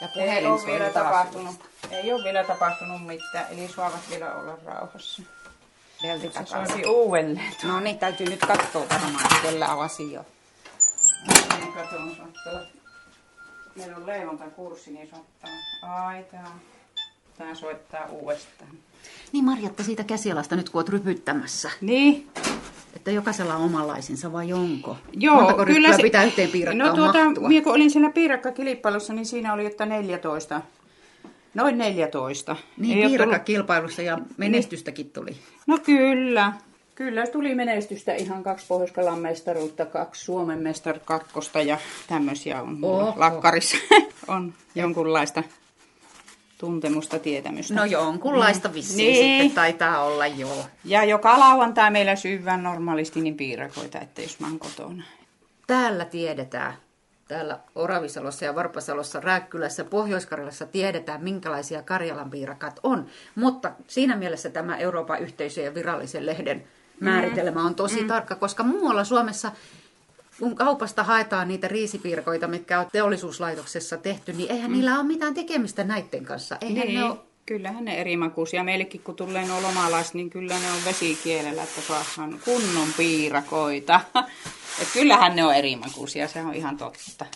Ja 0.00 0.08
Ei 0.22 0.46
ole 0.46 0.66
vielä 0.66 0.90
tapahtunut, 0.90 1.70
ei 1.90 2.12
ole 2.12 2.24
vielä 2.24 2.44
tapahtunut 2.44 3.06
mitään, 3.06 3.46
eli 3.50 3.68
saavat 3.68 4.00
vielä 4.10 4.34
olla 4.34 4.58
rauhassa. 4.64 5.22
Velti 6.02 6.28
takaisin. 6.28 6.88
uudelleen. 6.88 7.54
No 7.62 7.80
niin, 7.80 7.98
täytyy 7.98 8.26
nyt 8.26 8.40
katsoa 8.40 8.86
varmaan, 8.90 9.42
kellä 9.42 9.74
on 9.74 9.84
asia. 9.84 10.24
Meillä 13.76 13.96
on 13.96 14.06
leivontakurssi, 14.06 14.90
niin 14.90 15.10
saattaa. 15.10 15.50
Ai, 15.82 16.24
tää, 16.24 16.50
tää 17.38 17.54
soittaa 17.54 18.06
uudestaan. 18.10 18.70
Niin 19.32 19.44
Marjatta 19.44 19.82
siitä 19.82 20.04
käsialasta 20.04 20.56
nyt 20.56 20.68
kun 20.70 20.78
oot 20.78 20.88
rypyttämässä. 20.88 21.70
Niin, 21.80 22.26
Että 22.96 23.10
jokaisella 23.10 23.56
on 23.56 23.62
omanlaisensa 23.64 24.32
vai 24.32 24.52
onko? 24.52 24.96
Joo, 25.12 25.34
Montako 25.36 25.64
kyllä 25.66 25.96
se- 25.96 26.02
pitää 26.02 26.24
yhteen 26.24 26.50
piirakkaan 26.50 26.88
No 26.90 26.96
tuota, 26.96 27.24
mahtua? 27.24 27.48
minä 27.48 27.62
kun 27.64 27.72
olin 27.74 27.90
siellä 27.90 28.10
piirakkakilpailussa, 28.10 29.12
niin 29.12 29.26
siinä 29.26 29.52
oli, 29.52 29.66
että 29.66 29.86
14. 29.86 30.60
Noin 31.54 31.78
14. 31.78 32.56
Niin, 32.76 33.08
piirakkakilpailussa 33.08 34.02
ja 34.02 34.18
menestystäkin 34.36 35.10
tuli. 35.10 35.36
No 35.66 35.78
kyllä. 35.78 36.52
Kyllä 36.94 37.26
tuli 37.26 37.54
menestystä 37.54 38.14
ihan 38.14 38.42
kaksi 38.42 38.66
pohjois 38.68 38.92
mestaruutta, 39.20 39.86
kaksi 39.86 40.24
Suomen 40.24 40.58
mestar 40.58 40.98
kakkosta 41.04 41.60
ja 41.62 41.78
tämmöisiä 42.08 42.62
on 42.62 42.78
Oho. 42.82 43.12
lakkarissa. 43.16 43.76
on 44.28 44.54
jonkunlaista 44.74 45.42
tuntemusta, 46.58 47.18
tietämystä. 47.18 47.74
No 47.74 47.84
jonkunlaista 47.84 48.74
vissiin 48.74 49.12
Niin. 49.12 49.42
sitten 49.42 49.54
taitaa 49.54 50.02
olla 50.02 50.26
joo. 50.26 50.64
Ja 50.84 51.04
joka 51.04 51.38
lauantai 51.40 51.90
meillä 51.90 52.16
syvään 52.16 52.62
normaalisti 52.62 53.20
niin 53.20 53.36
piirakoita, 53.36 54.00
että 54.00 54.22
jos 54.22 54.40
mä 54.40 54.46
oon 54.46 54.58
kotona. 54.58 55.02
Täällä 55.66 56.04
tiedetään, 56.04 56.74
täällä 57.28 57.58
Oravisalossa 57.74 58.44
ja 58.44 58.54
Varpasalossa, 58.54 59.20
Rääkkylässä, 59.20 59.84
Pohjois-Karjalassa 59.84 60.66
tiedetään, 60.66 61.24
minkälaisia 61.24 61.82
Karjalan 61.82 62.30
piirakat 62.30 62.80
on. 62.82 63.06
Mutta 63.34 63.72
siinä 63.86 64.16
mielessä 64.16 64.50
tämä 64.50 64.76
Euroopan 64.76 65.22
yhteisöjen 65.22 65.74
virallisen 65.74 66.26
lehden 66.26 66.64
määritelmä 67.00 67.62
on 67.62 67.74
tosi 67.74 68.00
mm. 68.00 68.08
tarkka, 68.08 68.34
koska 68.34 68.62
muualla 68.62 69.04
Suomessa, 69.04 69.52
kun 70.40 70.56
kaupasta 70.56 71.04
haetaan 71.04 71.48
niitä 71.48 71.68
riisipiirakoita, 71.68 72.48
mitkä 72.48 72.80
on 72.80 72.86
teollisuuslaitoksessa 72.92 73.96
tehty, 73.96 74.32
niin 74.32 74.52
eihän 74.52 74.70
mm. 74.70 74.76
niillä 74.76 74.98
ole 74.98 75.06
mitään 75.06 75.34
tekemistä 75.34 75.84
näiden 75.84 76.24
kanssa. 76.24 76.56
Eihän 76.60 76.86
Niin, 76.86 77.00
ne 77.00 77.04
ole 77.04 77.18
kyllähän 77.46 77.84
ne 77.84 78.00
eri 78.00 78.16
makuisia. 78.16 78.64
Meillekin 78.64 79.00
kun 79.00 79.16
tulee 79.16 79.46
nuo 79.46 79.62
lomalaiset, 79.62 80.14
niin 80.14 80.30
kyllä 80.30 80.58
ne 80.58 80.72
on 80.72 80.84
vesikielellä, 80.84 81.62
että 81.62 81.80
saadaan 81.80 82.40
kunnon 82.44 82.88
piirakoita. 82.96 84.00
Et 84.82 84.88
kyllähän 84.92 85.36
ne 85.36 85.44
on 85.44 85.54
eri 85.54 85.76
makuisia, 85.76 86.28
se 86.28 86.42
on 86.42 86.54
ihan 86.54 86.76
totta. 86.76 87.26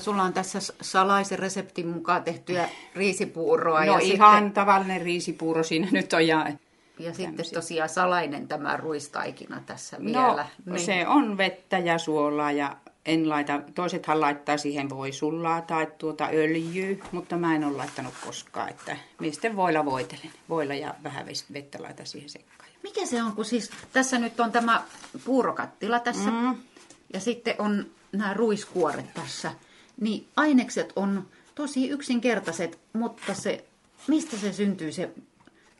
Sulla 0.00 0.22
on 0.22 0.32
tässä 0.32 0.58
salaisen 0.80 1.38
reseptin 1.38 1.88
mukaan 1.88 2.24
tehtyä 2.24 2.68
riisipuuroa. 2.94 3.84
No 3.84 3.92
ja 3.92 3.98
ihan 3.98 4.36
Sitten, 4.36 4.52
tavallinen 4.52 5.00
riisipuuro 5.00 5.62
siinä 5.62 5.88
nyt 5.92 6.12
on. 6.12 6.26
Ja... 6.26 6.46
ja 6.98 7.14
sitten 7.14 7.46
tosiaan 7.54 7.88
salainen 7.88 8.48
tämä 8.48 8.76
ruistaikina 8.76 9.62
tässä 9.66 9.96
No 9.98 10.04
vielä. 10.04 10.46
Niin. 10.66 10.80
se 10.80 11.06
on 11.06 11.36
vettä 11.36 11.78
ja 11.78 11.98
suolaa 11.98 12.52
ja 12.52 12.76
en 13.06 13.28
laita, 13.28 13.60
toisethan 13.74 14.20
laittaa 14.20 14.56
siihen 14.56 14.90
voisullaa 14.90 15.60
tai 15.60 15.86
tuota 15.98 16.28
öljyä, 16.32 16.96
mutta 17.12 17.36
mä 17.36 17.54
en 17.54 17.64
ole 17.64 17.76
laittanut 17.76 18.14
koskaan, 18.24 18.68
että 18.68 18.96
mistä 19.20 19.56
voilla 19.56 19.84
voitelen. 19.84 20.30
Voilla 20.48 20.74
ja 20.74 20.94
vähän 21.02 21.26
vettä 21.52 21.82
laita 21.82 22.04
siihen 22.04 22.28
sekkaan. 22.28 22.70
Mikä 22.82 23.06
se 23.06 23.22
on, 23.22 23.32
kun 23.32 23.44
siis 23.44 23.70
tässä 23.92 24.18
nyt 24.18 24.40
on 24.40 24.52
tämä 24.52 24.82
puurokattila 25.24 26.00
tässä 26.00 26.30
mm. 26.30 26.56
ja 27.12 27.20
sitten 27.20 27.54
on 27.58 27.86
nämä 28.12 28.34
ruiskuoret 28.34 29.14
tässä. 29.14 29.52
Niin 30.00 30.28
ainekset 30.36 30.92
on 30.96 31.26
tosi 31.54 31.88
yksinkertaiset, 31.88 32.78
mutta 32.92 33.34
se, 33.34 33.64
mistä 34.06 34.36
se 34.36 34.52
syntyy 34.52 34.92
se 34.92 35.10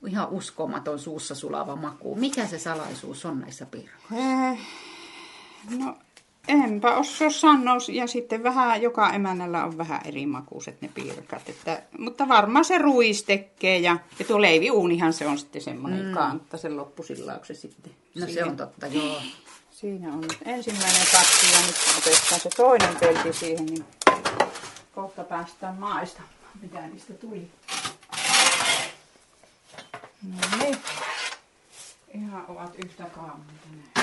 ihan 0.07 0.29
uskomaton 0.29 0.99
suussa 0.99 1.35
sulava 1.35 1.77
maku? 1.77 2.15
Mikä 2.15 2.47
se 2.47 2.59
salaisuus 2.59 3.25
on 3.25 3.41
näissä 3.41 3.67
piirakoissa? 3.67 4.51
Eh, 4.51 4.59
No 5.79 5.97
enpä 6.49 6.97
osaa 6.97 7.31
sanoa. 7.31 7.77
Ja 7.93 8.07
sitten 8.07 8.43
vähän, 8.43 8.83
joka 8.83 9.11
emännällä 9.11 9.65
on 9.65 9.79
vähän 9.79 10.01
eri 10.05 10.27
makuiset 10.27 10.83
ne 10.83 10.91
piirakat. 10.95 11.49
Että, 11.49 11.83
mutta 11.99 12.29
varmaan 12.29 12.65
se 12.65 12.79
ruis 12.79 13.23
tekee. 13.23 13.79
Ja, 13.79 13.97
ja 14.19 14.25
tuo 14.25 14.41
leiviuunihan 14.41 15.13
se 15.13 15.27
on 15.27 15.39
sitten 15.39 15.63
semmoinen 15.63 16.07
mm. 16.07 16.15
kantta, 16.15 16.57
sen 16.57 16.77
loppusillauksen 16.77 17.57
sitten. 17.57 17.93
No 18.15 18.21
se 18.21 18.27
siihen. 18.27 18.49
on 18.49 18.57
totta, 18.57 18.87
joo. 18.87 19.17
Siinä 19.71 20.13
on 20.13 20.21
nyt 20.21 20.39
ensimmäinen 20.45 21.07
katti 21.13 21.47
ja 21.53 21.67
nyt 21.67 21.77
otetaan 21.99 22.41
se 22.41 22.49
toinen 22.57 22.97
pelti 23.01 23.33
siihen, 23.33 23.67
niin 23.67 23.85
kohta 24.95 25.25
päästään 25.25 25.75
maistamaan, 25.75 26.31
mitä 26.63 26.87
niistä 26.87 27.15
tuli. 27.15 27.51
No 30.29 30.59
niin. 30.59 30.79
Ihan 32.15 32.45
ovat 32.49 32.75
yhtä 32.85 33.05
kauniita. 33.05 34.01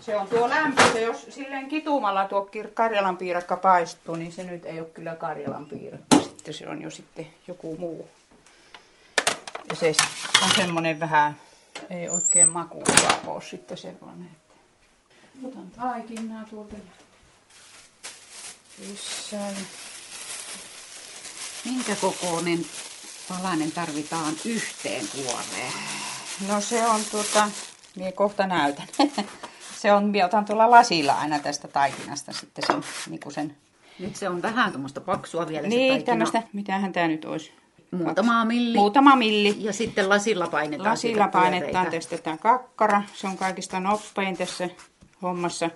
Se 0.00 0.16
on 0.16 0.28
tuo 0.28 0.48
lämpö, 0.48 0.82
jos 1.00 1.26
silleen 1.30 1.68
kitumalla 1.68 2.28
tuo 2.28 2.50
Karjalan 2.74 3.16
piirakka 3.16 3.56
paistuu, 3.56 4.16
niin 4.16 4.32
se 4.32 4.44
nyt 4.44 4.64
ei 4.64 4.80
ole 4.80 4.88
kyllä 4.88 5.16
Karjalan 5.16 5.66
piirakka. 5.66 6.18
Sitten 6.18 6.54
se 6.54 6.68
on 6.68 6.82
jo 6.82 6.90
sitten 6.90 7.26
joku 7.48 7.76
muu. 7.76 8.08
Ja 9.70 9.76
se 9.76 9.94
on 10.42 10.50
semmonen 10.56 11.00
vähän, 11.00 11.36
ei 11.90 12.08
oikein 12.08 12.48
makuukaan 12.48 13.26
ole 13.26 13.42
sitten 13.42 13.78
semmoinen. 13.78 14.28
Että... 14.32 14.54
Otan 15.44 15.70
taikinnaa 15.70 16.44
tuolta 16.50 16.74
ja 16.74 16.80
sisään. 18.86 19.54
Minkä 21.64 21.96
kokoinen 21.96 22.66
palanen 23.28 23.72
tarvitaan 23.72 24.34
yhteen 24.44 25.04
kuoreen? 25.14 25.72
No 26.48 26.60
se 26.60 26.86
on 26.86 27.00
tuota, 27.10 27.50
minä 27.96 28.12
kohta 28.12 28.46
näytän. 28.46 28.86
se 29.82 29.92
on, 29.92 30.04
minä 30.04 30.26
otan 30.26 30.44
tuolla 30.44 30.70
lasilla 30.70 31.12
aina 31.12 31.38
tästä 31.38 31.68
taikinasta 31.68 32.32
sitten 32.32 32.64
sen, 32.66 32.84
niin 33.10 33.20
kuin 33.20 33.32
sen 33.34 33.56
Nyt 33.98 34.16
se 34.16 34.28
on 34.28 34.42
vähän 34.42 34.72
tuommoista 34.72 35.00
paksua 35.00 35.48
vielä 35.48 35.62
se 35.62 35.68
Niin, 35.68 35.92
taikina. 35.92 36.06
tämmöistä, 36.06 36.42
mitähän 36.52 36.92
tämä 36.92 37.08
nyt 37.08 37.24
olisi? 37.24 37.52
Muutama 37.90 38.44
milli. 38.44 38.78
Muutama 38.78 39.16
milli. 39.16 39.56
Ja 39.58 39.72
sitten 39.72 40.08
lasilla 40.08 40.46
painetaan 40.46 40.90
Lasilla 40.90 41.28
painetaan 41.28 41.90
tästä 41.90 42.18
tämä 42.18 42.36
kakkara. 42.36 43.02
Se 43.14 43.26
on 43.26 43.36
kaikista 43.36 43.80
nopein 43.80 44.36
tässä 44.36 44.68
hommassa. 45.22 45.70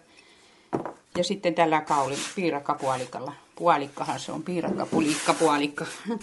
Ja 1.19 1.25
sitten 1.25 1.55
tällä 1.55 1.81
kauli 1.81 2.15
piirakkapuolikalla. 2.35 3.33
Puolikkahan 3.57 4.21
se 4.21 4.33
on, 4.33 4.43
piirakkapulikka, 4.43 5.35
puolikka. 5.35 5.87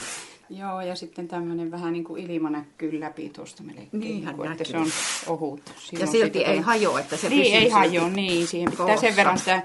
Joo, 0.50 0.82
ja 0.82 0.96
sitten 0.96 1.28
tämmöinen 1.28 1.72
vähän 1.72 1.94
niin 1.94 2.04
kuin 2.04 2.32
ilma 2.32 2.50
näkyy 2.50 3.00
läpi 3.00 3.30
tuosta 3.30 3.64
melkein. 3.64 3.90
Niinhän 3.92 4.25
niin 4.34 4.36
kuin, 4.36 4.52
että 4.52 4.64
se 4.64 4.78
on 4.78 4.88
ohut. 5.28 5.62
Ja 5.68 5.74
Silloin 5.80 6.12
silti 6.12 6.40
ei 6.44 6.58
on- 6.58 6.64
hajoa, 6.64 7.00
että 7.00 7.18
se 7.18 7.30
Niin, 7.30 7.56
ei 7.56 7.70
hajoa, 7.70 8.10
niin. 8.10 8.48
Siihen 8.48 8.72
pitää 8.72 8.86
koossa. 8.86 9.02
sen 9.02 9.16
verran 9.16 9.40
sitä 9.40 9.62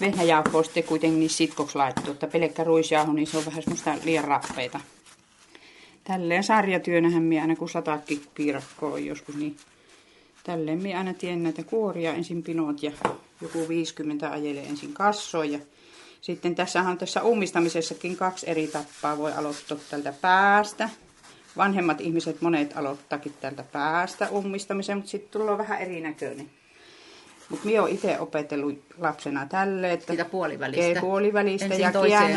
vehnäjauhoa 0.00 0.62
sitten 0.62 0.84
kuitenkin 0.84 1.20
niin 1.20 1.30
sitkoksi 1.30 1.76
laittua, 1.78 2.12
että 2.12 2.26
pelkkä 2.26 2.64
ruisjauho, 2.64 3.12
niin 3.12 3.26
se 3.26 3.38
on 3.38 3.46
vähän 3.46 3.62
semmoista 3.62 3.94
liian 4.04 4.24
rappeita. 4.24 4.80
Tälleen 6.04 6.44
sarjatyönähän 6.44 7.22
minä 7.22 7.42
aina 7.42 7.56
kun 7.56 7.68
satakin 7.68 8.22
piirakkoa 8.34 8.98
joskus, 8.98 9.34
niin 9.36 9.56
tälleen 10.44 10.82
minä 10.82 10.98
aina 10.98 11.14
teen 11.14 11.42
näitä 11.42 11.62
kuoria, 11.62 12.14
ensin 12.14 12.42
pinot 12.42 12.82
ja 12.82 12.92
joku 13.42 13.68
50 13.68 14.30
ajelee 14.32 14.64
ensin 14.66 14.92
kassoon 14.92 15.52
ja 15.52 15.58
sitten 16.26 16.54
tässähän 16.54 16.90
on 16.92 16.98
tässä 16.98 17.22
ummistamisessakin 17.22 18.16
kaksi 18.16 18.50
eri 18.50 18.66
tappaa. 18.66 19.18
Voi 19.18 19.32
aloittaa 19.32 19.78
tältä 19.90 20.12
päästä. 20.20 20.88
Vanhemmat 21.56 22.00
ihmiset, 22.00 22.40
monet 22.42 22.76
aloittaakin 22.76 23.34
tältä 23.40 23.62
päästä 23.72 24.28
ummistamisen, 24.32 24.96
mutta 24.96 25.10
sitten 25.10 25.30
tulee 25.40 25.58
vähän 25.58 25.80
erinäköinen. 25.80 26.50
Mutta 27.48 27.66
minä 27.66 27.82
olen 27.82 27.94
itse 27.94 28.18
opetellut 28.18 28.78
lapsena 28.98 29.46
tälle, 29.46 29.92
että 29.92 30.06
Siitä 30.06 30.24
puolivälistä. 30.24 31.00
puolivälistä 31.00 31.64
Ensin 31.64 31.80
ja 31.80 31.92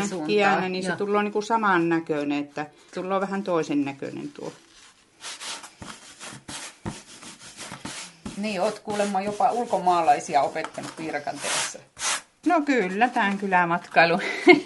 suuntaan. 0.08 0.38
käännä, 0.38 0.68
niin 0.68 0.84
Joo. 0.84 0.92
se 0.92 0.98
tulee 0.98 1.22
niinku 1.22 1.42
saman 1.42 1.88
näköinen, 1.88 2.38
että 2.38 2.66
tulee 2.94 3.20
vähän 3.20 3.42
toisen 3.42 3.84
näköinen 3.84 4.28
tuo. 4.28 4.52
Niin, 8.36 8.60
oot 8.60 8.78
kuulemma 8.78 9.20
jopa 9.20 9.50
ulkomaalaisia 9.50 10.42
opettanut 10.42 10.96
piirakan 10.96 11.38
teossa. 11.38 11.78
No 12.46 12.60
kyllä, 12.60 13.08
tämän 13.08 13.38
kylämatkailu. 13.38 14.18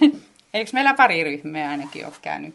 Eikö 0.54 0.71
meillä 0.73 0.95
pari 0.95 1.25
ryhmää 1.25 1.71
ainakin 1.71 2.07
ole 2.07 2.14
käynyt? 2.23 2.54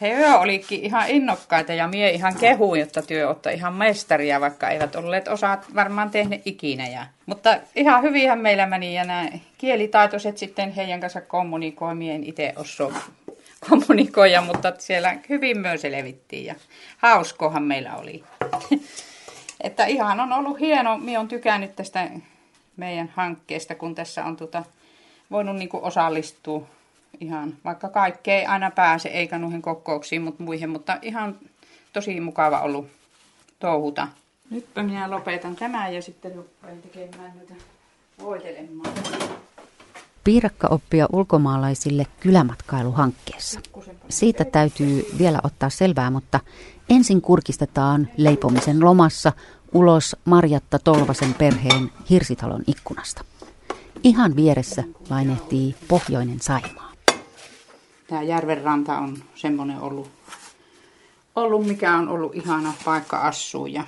He 0.00 0.34
olikin 0.36 0.84
ihan 0.84 1.08
innokkaita 1.08 1.72
ja 1.72 1.88
mie 1.88 2.10
ihan 2.10 2.36
kehuin, 2.36 2.80
jotta 2.80 3.02
työ 3.02 3.28
ottaa 3.28 3.52
ihan 3.52 3.74
mestaria, 3.74 4.40
vaikka 4.40 4.68
eivät 4.68 4.96
olleet 4.96 5.28
osaat 5.28 5.74
varmaan 5.74 6.10
tehneet 6.10 6.42
ikinä. 6.44 6.86
Ja, 6.86 7.06
mutta 7.26 7.58
ihan 7.76 8.02
hyvinhän 8.02 8.38
meillä 8.38 8.66
meni 8.66 8.94
ja 8.94 9.04
nämä 9.04 9.28
kielitaitoiset 9.58 10.38
sitten 10.38 10.72
heidän 10.72 11.00
kanssa 11.00 11.20
kommunikoi. 11.20 11.94
Mie 11.94 12.14
en 12.14 12.24
itse 12.24 12.52
osaa 12.56 13.02
kommunikoida, 13.70 14.40
mutta 14.40 14.72
siellä 14.78 15.18
hyvin 15.28 15.58
myös 15.58 15.80
selvittiin 15.80 16.46
ja 16.46 16.54
hauskohan 16.98 17.62
meillä 17.62 17.96
oli. 17.96 18.24
Että 19.60 19.86
ihan 19.86 20.20
on 20.20 20.32
ollut 20.32 20.60
hieno, 20.60 20.98
minä 20.98 21.20
on 21.20 21.28
tykännyt 21.28 21.76
tästä 21.76 22.10
meidän 22.78 23.12
hankkeesta, 23.16 23.74
kun 23.74 23.94
tässä 23.94 24.24
on 24.24 24.36
tuota, 24.36 24.64
voinut 25.30 25.56
niin 25.56 25.68
kuin 25.68 25.82
osallistua 25.82 26.66
ihan, 27.20 27.54
vaikka 27.64 27.88
kaikki 27.88 28.30
ei 28.30 28.46
aina 28.46 28.70
pääse, 28.70 29.08
eikä 29.08 29.38
noihin 29.38 29.62
kokouksiin, 29.62 30.22
mutta 30.22 30.42
muihin, 30.42 30.70
mutta 30.70 30.98
ihan 31.02 31.36
tosi 31.92 32.20
mukava 32.20 32.60
ollut 32.60 32.86
touhuta. 33.58 34.08
Nytpä 34.50 34.82
minä 34.82 35.10
lopetan 35.10 35.56
tämän 35.56 35.94
ja 35.94 36.02
sitten 36.02 36.34
rupean 36.34 36.78
tekemään 36.82 37.32
noita 37.36 37.54
voitelemaan. 38.22 38.94
Piirakkaoppia 40.24 41.06
ulkomaalaisille 41.12 42.06
kylämatkailuhankkeessa. 42.20 43.60
Siitä 44.08 44.44
täytyy 44.44 45.04
vielä 45.18 45.40
ottaa 45.42 45.70
selvää, 45.70 46.10
mutta 46.10 46.40
ensin 46.90 47.20
kurkistetaan 47.20 48.08
leipomisen 48.16 48.84
lomassa 48.84 49.32
ulos 49.72 50.16
Marjatta 50.24 50.78
Tolvasen 50.78 51.34
perheen 51.34 51.92
Hirsitalon 52.10 52.62
ikkunasta. 52.66 53.24
Ihan 54.02 54.36
vieressä 54.36 54.84
lainehtii 55.10 55.74
pohjoinen 55.88 56.40
Saimaa. 56.40 56.92
Tämä 58.06 58.22
järvenranta 58.22 58.98
on 58.98 59.22
semmoinen 59.34 59.80
ollut, 59.80 60.10
ollut, 61.36 61.66
mikä 61.66 61.96
on 61.96 62.08
ollut 62.08 62.34
ihana 62.34 62.72
paikka 62.84 63.18
asua 63.20 63.68
ja 63.68 63.84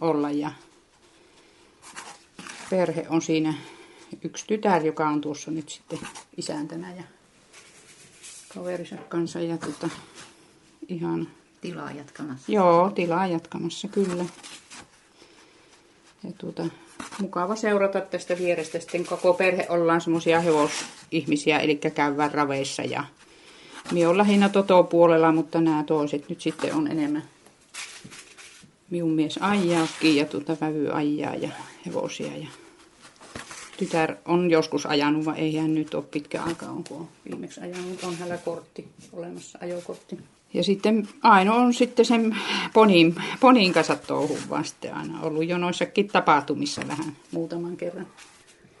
olla. 0.00 0.30
Ja 0.30 0.50
perhe 2.70 3.06
on 3.08 3.22
siinä 3.22 3.54
yksi 4.24 4.44
tytär, 4.46 4.86
joka 4.86 5.08
on 5.08 5.20
tuossa 5.20 5.50
nyt 5.50 5.68
sitten 5.68 5.98
isäntänä 6.36 6.94
ja 6.94 7.02
kaverinsa 8.54 8.96
kanssa. 8.96 9.40
Ja 9.40 9.58
tota, 9.58 9.88
ihan, 10.88 11.28
Tilaa 11.60 11.90
jatkamassa. 11.92 12.52
joo, 12.52 12.90
tilaa 12.90 13.26
jatkamassa 13.26 13.88
kyllä. 13.88 14.24
Ja 16.24 16.30
tuota, 16.38 16.66
mukava 17.20 17.56
seurata 17.56 18.00
tästä 18.00 18.38
vierestä. 18.38 18.80
Sitten 18.80 19.06
koko 19.06 19.34
perhe 19.34 19.66
ollaan 19.68 20.00
semmoisia 20.00 20.40
hevosihmisiä, 20.40 21.58
eli 21.58 21.76
käydään 21.76 22.34
raveissa 22.34 22.82
ja 22.82 23.04
Minä 23.92 24.08
olen 24.08 24.18
lähinnä 24.18 24.48
Toto-puolella, 24.48 25.32
mutta 25.32 25.60
nämä 25.60 25.84
toiset 25.84 26.28
nyt 26.28 26.40
sitten 26.40 26.74
on 26.74 26.86
enemmän. 26.86 27.22
Minun 28.90 29.12
mies 29.12 29.38
ajaakin 29.38 30.16
ja 30.16 30.24
tuota 30.24 30.56
vävy 30.60 30.90
ajaa 30.92 31.34
ja 31.34 31.48
hevosia. 31.86 32.36
Ja 32.36 32.46
tytär 33.76 34.14
on 34.24 34.50
joskus 34.50 34.86
ajanut, 34.86 35.24
vaan 35.24 35.36
ei 35.36 35.56
hän 35.56 35.74
nyt 35.74 35.94
ole 35.94 36.04
pitkä 36.10 36.42
aika, 36.42 36.66
onko 36.66 36.94
on 36.94 37.08
viimeksi 37.24 37.60
ajanut. 37.60 38.04
On 38.04 38.14
hänellä 38.14 38.38
kortti 38.38 38.88
olemassa, 39.12 39.58
ajokortti. 39.62 40.18
Ja 40.54 40.64
sitten 40.64 41.08
Aino 41.22 41.56
on 41.56 41.74
sitten 41.74 42.04
sen 42.04 42.36
ponin, 42.72 43.14
ponin 43.40 43.72
kanssa 43.72 43.96
touhun 43.96 44.38
vasta 44.50 44.88
aina 44.94 45.22
ollut 45.22 45.46
jo 45.48 45.58
noissakin 45.58 46.08
tapahtumissa 46.08 46.82
vähän 46.88 47.16
muutaman 47.30 47.76
kerran. 47.76 48.06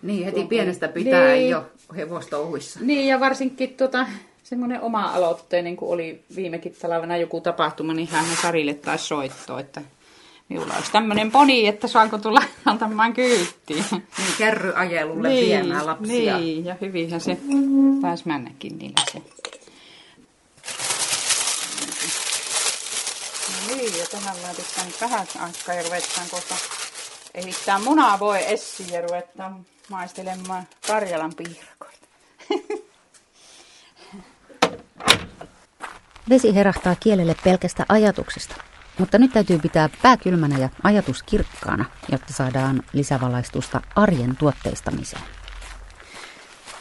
Niin, 0.02 0.24
heti 0.24 0.44
pienestä 0.44 0.88
pitää 0.88 1.32
Niin. 1.32 1.50
jo 1.50 1.64
hevostouhuissa. 1.96 2.80
Niin, 2.82 3.08
ja 3.08 3.20
varsinkin 3.20 3.74
tota, 3.74 4.06
semmoinen 4.42 4.80
oma-aloitteinen, 4.80 5.76
kun 5.76 5.88
oli 5.92 6.22
viimekin 6.36 6.74
talvena 6.82 7.16
joku 7.16 7.40
tapahtuma, 7.40 7.94
niin 7.94 8.08
hän 8.08 8.24
Sarille 8.42 8.74
taisi 8.74 9.04
soittaa, 9.04 9.60
että 9.60 9.82
minulla 10.48 10.74
olisi 10.76 10.92
tämmöinen 10.92 11.30
poni, 11.32 11.66
että 11.66 11.88
saanko 11.88 12.18
tulla 12.18 12.42
antamaan 12.64 13.12
kyyttiä. 13.14 13.84
Niin, 13.92 14.02
kärryajelulle 14.38 15.28
viemään 15.28 15.86
lapsia. 15.86 16.38
Niin, 16.38 16.64
ja 16.64 16.76
hyvinhän 16.80 17.20
se 17.20 17.38
pääsi 18.02 18.22
mennäkin 18.26 18.78
niillä 18.78 19.02
se. 19.12 19.22
No 23.70 23.76
niin, 23.76 23.79
ja 23.98 24.06
tähän 24.06 24.36
laitetaan 24.42 24.86
vähän 25.00 25.26
aikaa 25.40 25.74
ja 25.74 25.82
ruvetaan 25.82 26.30
kohta 26.30 26.54
ehittää 27.34 27.78
munaa 27.78 28.18
voi 28.18 28.52
essiin 28.52 28.92
ja 28.92 29.00
ruvetaan 29.00 29.66
maistelemaan 29.88 30.68
Karjalan 30.86 31.32
piirakoita. 31.36 32.06
Vesi 36.28 36.54
herahtaa 36.54 36.94
kielelle 36.94 37.36
pelkästä 37.44 37.86
ajatuksesta, 37.88 38.54
mutta 38.98 39.18
nyt 39.18 39.32
täytyy 39.32 39.58
pitää 39.58 39.88
pää 40.02 40.16
kylmänä 40.16 40.58
ja 40.58 40.68
ajatus 40.82 41.22
kirkkaana, 41.22 41.84
jotta 42.12 42.32
saadaan 42.32 42.82
lisävalaistusta 42.92 43.80
arjen 43.96 44.36
tuotteistamiseen. 44.36 45.22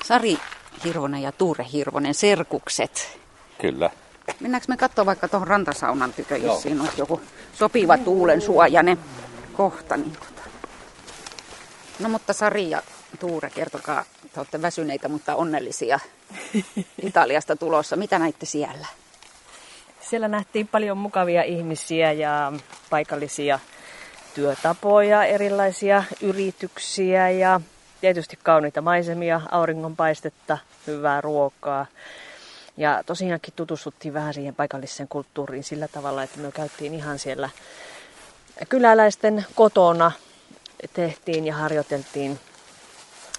Sari 0.06 0.38
Hirvonen 0.84 1.22
ja 1.22 1.32
Tuure 1.32 1.66
Hirvonen, 1.74 2.14
serkukset. 2.14 3.20
Kyllä. 3.62 3.90
Mennäänkö 4.40 4.66
me 4.70 4.78
katsoa 4.78 5.06
vaikka 5.06 5.28
tuohon 5.28 5.48
rantasaunan 5.48 6.14
tykö, 6.14 6.38
jos 6.38 6.62
siinä 6.62 6.84
on 6.84 6.90
joku 6.98 7.22
sopiva 7.54 7.98
tuulen 7.98 8.42
suojainen 8.42 9.00
kohta. 9.54 9.98
Niin 9.98 10.12
tota. 10.12 10.50
No 12.00 12.10
mutta 12.10 12.34
Sari 12.34 12.70
ja 12.70 12.82
Tuure, 13.20 13.50
kertokaa, 13.50 14.06
te 14.34 14.40
olette 14.40 14.62
väsyneitä, 14.62 15.10
mutta 15.10 15.36
onnellisia 15.36 16.00
Italiasta 17.02 17.56
tulossa. 17.56 17.96
Mitä 17.96 18.20
näitte 18.20 18.46
siellä? 18.46 18.88
Siellä 20.02 20.28
nähtiin 20.28 20.68
paljon 20.68 20.98
mukavia 20.98 21.44
ihmisiä 21.44 22.12
ja 22.12 22.54
paikallisia 22.90 23.60
työtapoja, 24.36 25.24
erilaisia 25.24 26.04
yrityksiä 26.22 27.30
ja 27.30 27.62
tietysti 28.02 28.40
kauniita 28.44 28.82
maisemia, 28.82 29.42
auringonpaistetta, 29.52 30.58
hyvää 30.88 31.22
ruokaa. 31.22 31.86
Ja 32.80 33.04
tosiaankin 33.06 33.54
tutustuttiin 33.56 34.14
vähän 34.14 34.34
siihen 34.34 34.56
paikalliseen 34.56 35.10
kulttuuriin 35.10 35.64
sillä 35.64 35.88
tavalla, 35.88 36.24
että 36.24 36.40
me 36.40 36.52
käytiin 36.52 36.94
ihan 36.94 37.20
siellä 37.20 37.50
kyläläisten 38.70 39.46
kotona, 39.56 40.12
tehtiin 40.94 41.46
ja 41.46 41.56
harjoiteltiin 41.56 42.40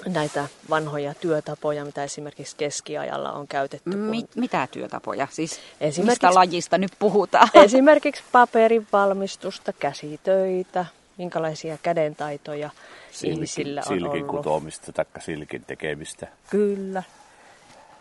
näitä 0.06 0.48
vanhoja 0.70 1.14
työtapoja, 1.14 1.84
mitä 1.84 2.04
esimerkiksi 2.04 2.56
keskiajalla 2.56 3.32
on 3.32 3.48
käytetty. 3.48 3.90
kun- 3.90 3.98
Mi- 4.00 4.28
mitä 4.36 4.68
työtapoja? 4.70 5.28
Siis 5.30 5.52
Esimerkiksi- 5.80 6.02
mistä 6.02 6.34
lajista 6.34 6.78
nyt 6.78 6.92
puhutaan? 6.98 7.48
Esimerkiksi 7.64 8.22
paperin 8.32 8.86
valmistusta, 8.92 9.72
käsitöitä, 9.72 10.84
minkälaisia 11.18 11.78
kädentaitoja 11.82 12.70
ihmisillä 13.24 13.80
on 13.80 13.86
silkin 13.86 14.06
ollut. 14.10 14.26
kutomista 14.26 14.92
tai 14.92 15.04
silkin 15.18 15.64
tekemistä. 15.64 16.26
Kyllä. 16.50 17.02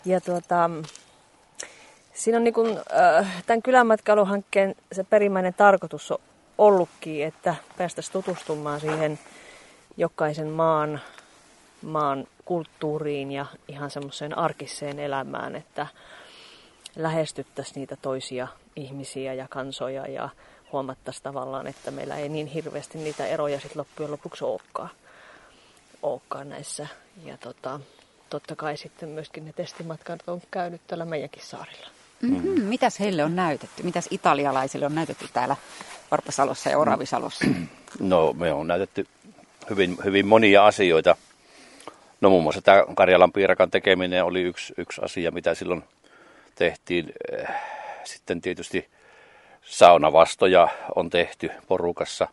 Ja 0.06 0.22
tuota, 0.22 0.70
siinä 2.20 2.38
on 2.38 2.44
niin 2.44 2.54
kuin, 2.54 2.78
äh, 3.00 3.44
tämän 3.46 3.62
kylämatkailuhankkeen 3.62 4.76
se 4.92 5.04
perimmäinen 5.04 5.54
tarkoitus 5.54 6.12
on 6.12 6.18
ollutkin, 6.58 7.26
että 7.26 7.56
päästäisiin 7.78 8.14
tutustumaan 8.14 8.80
siihen 8.80 9.20
jokaisen 9.98 10.48
maan, 10.48 11.02
maan 11.82 12.28
kulttuuriin 12.46 13.32
ja 13.32 13.46
ihan 13.68 13.92
semmoiseen 13.92 14.38
arkiseen 14.38 15.00
elämään, 15.00 15.56
että 15.56 15.88
lähestyttäisiin 16.96 17.76
niitä 17.76 17.98
toisia 18.02 18.48
ihmisiä 18.76 19.34
ja 19.34 19.48
kansoja 19.50 20.08
ja 20.08 20.30
huomattaisiin 20.72 21.24
tavallaan, 21.24 21.68
että 21.68 21.92
meillä 21.92 22.18
ei 22.18 22.30
niin 22.30 22.48
hirveästi 22.48 22.98
niitä 22.98 23.26
eroja 23.26 23.60
sitten 23.60 23.80
loppujen 23.80 24.12
lopuksi 24.12 24.44
olekaan, 24.44 24.90
olekaan 26.02 26.50
näissä. 26.50 26.88
Ja 27.26 27.38
tota, 27.38 27.80
totta 28.30 28.56
kai 28.56 28.78
sitten 28.78 29.10
myöskin 29.10 29.46
ne 29.46 29.54
testimatkat 29.54 30.20
on 30.28 30.42
käynyt 30.52 30.82
täällä 30.88 31.06
meidänkin 31.06 31.44
saarilla. 31.46 31.99
Mm-hmm. 32.22 32.62
Mitäs 32.62 33.00
heille 33.00 33.24
on 33.24 33.36
näytetty? 33.36 33.84
Mitäs 33.84 34.08
italialaisille 34.12 34.86
on 34.86 34.96
näytetty 34.96 35.26
täällä 35.34 35.56
Varpasalossa 36.12 36.70
ja 36.70 36.78
Oravisalossa? 36.78 37.46
No 38.00 38.34
me 38.34 38.54
on 38.54 38.68
näytetty 38.68 39.08
hyvin, 39.70 39.98
hyvin 40.04 40.28
monia 40.28 40.66
asioita. 40.66 41.16
No 42.22 42.30
muun 42.30 42.44
muassa 42.44 42.62
tämä 42.62 42.84
Karjalan 42.96 43.32
piirakan 43.32 43.72
tekeminen 43.72 44.24
oli 44.24 44.42
yksi, 44.42 44.74
yksi 44.78 45.02
asia, 45.04 45.32
mitä 45.32 45.56
silloin 45.56 45.84
tehtiin. 46.56 47.14
Eh, 47.32 47.48
sitten 48.04 48.42
tietysti 48.42 48.88
saunavastoja 49.62 50.68
on 50.96 51.10
tehty 51.10 51.50
porukassa. 51.68 52.28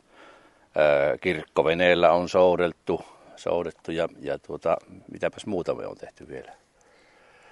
Eh, 0.77 1.20
kirkkoveneellä 1.20 2.12
on 2.12 2.29
soudeltu, 2.29 3.05
soudettu 3.37 3.92
ja, 3.92 4.09
ja 4.20 4.38
tuota, 4.38 4.77
mitäpäs 5.12 5.46
muuta 5.46 5.75
me 5.75 5.87
on 5.87 5.96
tehty 5.96 6.29
vielä. 6.29 6.53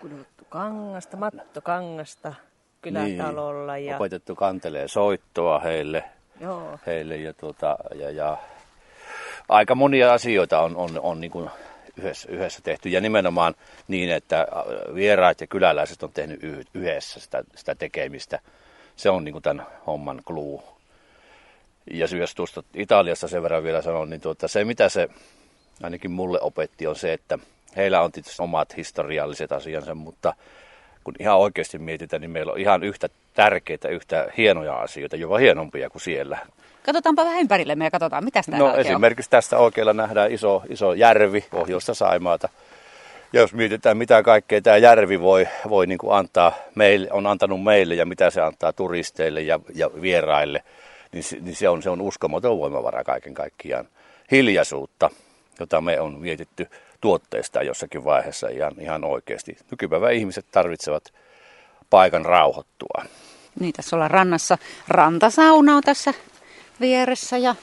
Kudottu 0.05 0.45
kangasta, 0.49 1.17
mattokangasta 1.17 2.35
kylätalolla. 2.83 3.75
Niin, 3.75 3.87
ja... 3.87 3.97
Opetettu 3.97 4.35
kantelee 4.35 4.89
soittoa 4.89 5.59
heille. 5.59 6.05
Joo. 6.41 6.79
heille 6.87 7.17
ja, 7.17 7.33
tuota, 7.33 7.77
ja, 7.95 8.11
ja 8.11 8.37
aika 9.49 9.75
monia 9.75 10.13
asioita 10.13 10.61
on, 10.61 10.77
on, 10.77 11.01
on 11.01 11.21
niin 11.21 11.31
kuin 11.31 11.51
yhdessä, 11.97 12.29
yhdessä 12.33 12.61
tehty. 12.63 12.89
Ja 12.89 13.01
nimenomaan 13.01 13.55
niin, 13.89 14.11
että 14.11 14.47
vieraat 14.95 15.41
ja 15.41 15.47
kyläläiset 15.47 16.03
on 16.03 16.13
tehnyt 16.13 16.41
yhdessä 16.75 17.21
sitä, 17.21 17.45
sitä 17.55 17.75
tekemistä. 17.75 18.39
Se 18.97 19.11
on 19.11 19.25
niin 19.25 19.33
kuin 19.33 19.43
tämän 19.43 19.67
homman 19.87 20.21
kluu. 20.25 20.63
Ja 21.91 22.07
jos 22.19 22.35
tuosta 22.35 22.63
Italiassa 22.75 23.29
sen 23.29 23.43
verran 23.43 23.65
vielä 23.65 23.83
sanon, 23.83 24.11
niin 24.11 24.21
tuota, 24.21 24.49
se 24.49 24.65
mitä 24.65 24.89
se 24.89 25.09
ainakin 25.83 26.11
mulle 26.11 26.39
opetti 26.41 26.87
on 26.87 26.97
se, 26.97 27.13
että 27.13 27.39
heillä 27.77 28.03
on 28.03 28.13
tietysti 28.13 28.43
omat 28.43 28.77
historialliset 28.77 29.53
asiansa, 29.53 29.95
mutta 29.95 30.35
kun 31.05 31.15
ihan 31.19 31.39
oikeasti 31.39 31.79
mietitään, 31.79 32.21
niin 32.21 32.31
meillä 32.31 32.53
on 32.53 32.59
ihan 32.61 32.83
yhtä 32.85 33.09
tärkeitä, 33.35 33.89
yhtä 33.89 34.29
hienoja 34.37 34.75
asioita, 34.75 35.17
jopa 35.17 35.39
hienompia 35.39 35.91
kuin 35.91 36.03
siellä. 36.03 36.39
Katsotaanpa 36.87 37.25
vähän 37.25 37.41
ympärillemme 37.41 37.85
ja 37.85 37.91
katsotaan, 37.91 38.25
mitä 38.25 38.41
täällä 38.51 38.69
No 38.69 38.77
esimerkiksi 38.77 39.29
on. 39.29 39.31
tästä 39.31 39.59
oikealla 39.59 39.93
nähdään 39.93 40.33
iso, 40.33 40.63
iso 40.69 40.93
järvi 40.93 41.45
pohjoista 41.51 41.95
Saimaata. 41.95 42.49
Ja 43.33 43.41
jos 43.41 43.55
mietitään, 43.55 43.97
mitä 43.97 44.23
kaikkea 44.23 44.61
tämä 44.61 44.77
järvi 44.77 45.21
voi, 45.21 45.49
voi 45.69 45.87
niin 45.87 45.99
kuin 45.99 46.17
antaa 46.17 46.53
meille, 46.75 47.09
on 47.13 47.27
antanut 47.27 47.63
meille 47.63 47.95
ja 47.95 48.07
mitä 48.07 48.31
se 48.31 48.41
antaa 48.41 48.73
turisteille 48.73 49.41
ja, 49.43 49.61
ja 49.75 49.91
vieraille, 50.01 50.63
niin, 51.13 51.25
niin 51.41 51.57
se, 51.57 51.69
on, 51.69 51.83
se 51.83 51.91
on 51.91 52.01
uskomaton 52.01 52.59
voimavara 52.59 53.05
kaiken 53.05 53.35
kaikkiaan. 53.35 53.89
Hiljaisuutta, 54.31 55.11
jota 55.61 55.81
me 55.81 56.01
on 56.01 56.21
mietitty 56.21 56.67
tuotteista 57.01 57.63
jossakin 57.63 58.05
vaiheessa 58.05 58.49
ihan, 58.49 58.73
ihan 58.81 59.05
oikeasti. 59.05 59.57
Nykypäivän 59.71 60.13
ihmiset 60.13 60.47
tarvitsevat 60.51 61.13
paikan 61.91 62.25
rauhoittua. 62.25 63.05
Niin, 63.61 63.73
tässä 63.73 63.97
ollaan 63.97 64.11
rannassa. 64.11 64.59
Rantasauna 64.89 65.77
on 65.77 65.83
tässä 65.83 66.15
vieressä 66.81 67.39
ja 67.39 67.55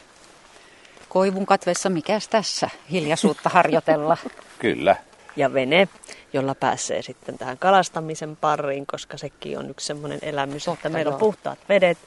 koivun 1.10 1.46
katveessa, 1.46 1.90
mikäs 1.90 2.28
tässä 2.28 2.70
hiljaisuutta 2.92 3.50
harjoitella. 3.60 4.18
Kyllä. 4.60 4.96
Ja 5.36 5.54
vene, 5.54 5.88
jolla 6.34 6.56
pääsee 6.56 7.02
sitten 7.02 7.38
tähän 7.38 7.58
kalastamisen 7.58 8.38
pariin, 8.38 8.86
koska 8.86 9.18
sekin 9.18 9.60
on 9.60 9.70
yksi 9.70 9.86
semmoinen 9.86 10.20
elämys, 10.22 10.66
Totta 10.66 10.80
että 10.80 10.90
meillä 10.90 11.14
on 11.14 11.20
puhtaat 11.20 11.60
vedet 11.70 11.98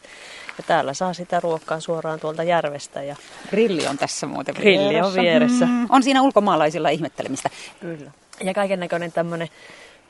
ja 0.58 0.64
täällä 0.66 0.94
saa 0.94 1.12
sitä 1.12 1.40
ruokkaa 1.40 1.80
suoraan 1.80 2.20
tuolta 2.20 2.42
järvestä. 2.42 3.02
Ja 3.02 3.16
grilli 3.50 3.86
on 3.86 3.98
tässä 3.98 4.26
muuten 4.26 4.54
Grilli 4.54 4.88
vieressä. 4.88 5.06
on 5.06 5.24
vieressä. 5.24 5.66
Mm, 5.66 5.86
on 5.88 6.02
siinä 6.02 6.22
ulkomaalaisilla 6.22 6.88
ihmettelemistä. 6.88 7.50
Kyllä. 7.80 8.10
Ja 8.40 8.54
kaiken 8.54 8.80
näköinen 8.80 9.12
tämmöinen 9.12 9.48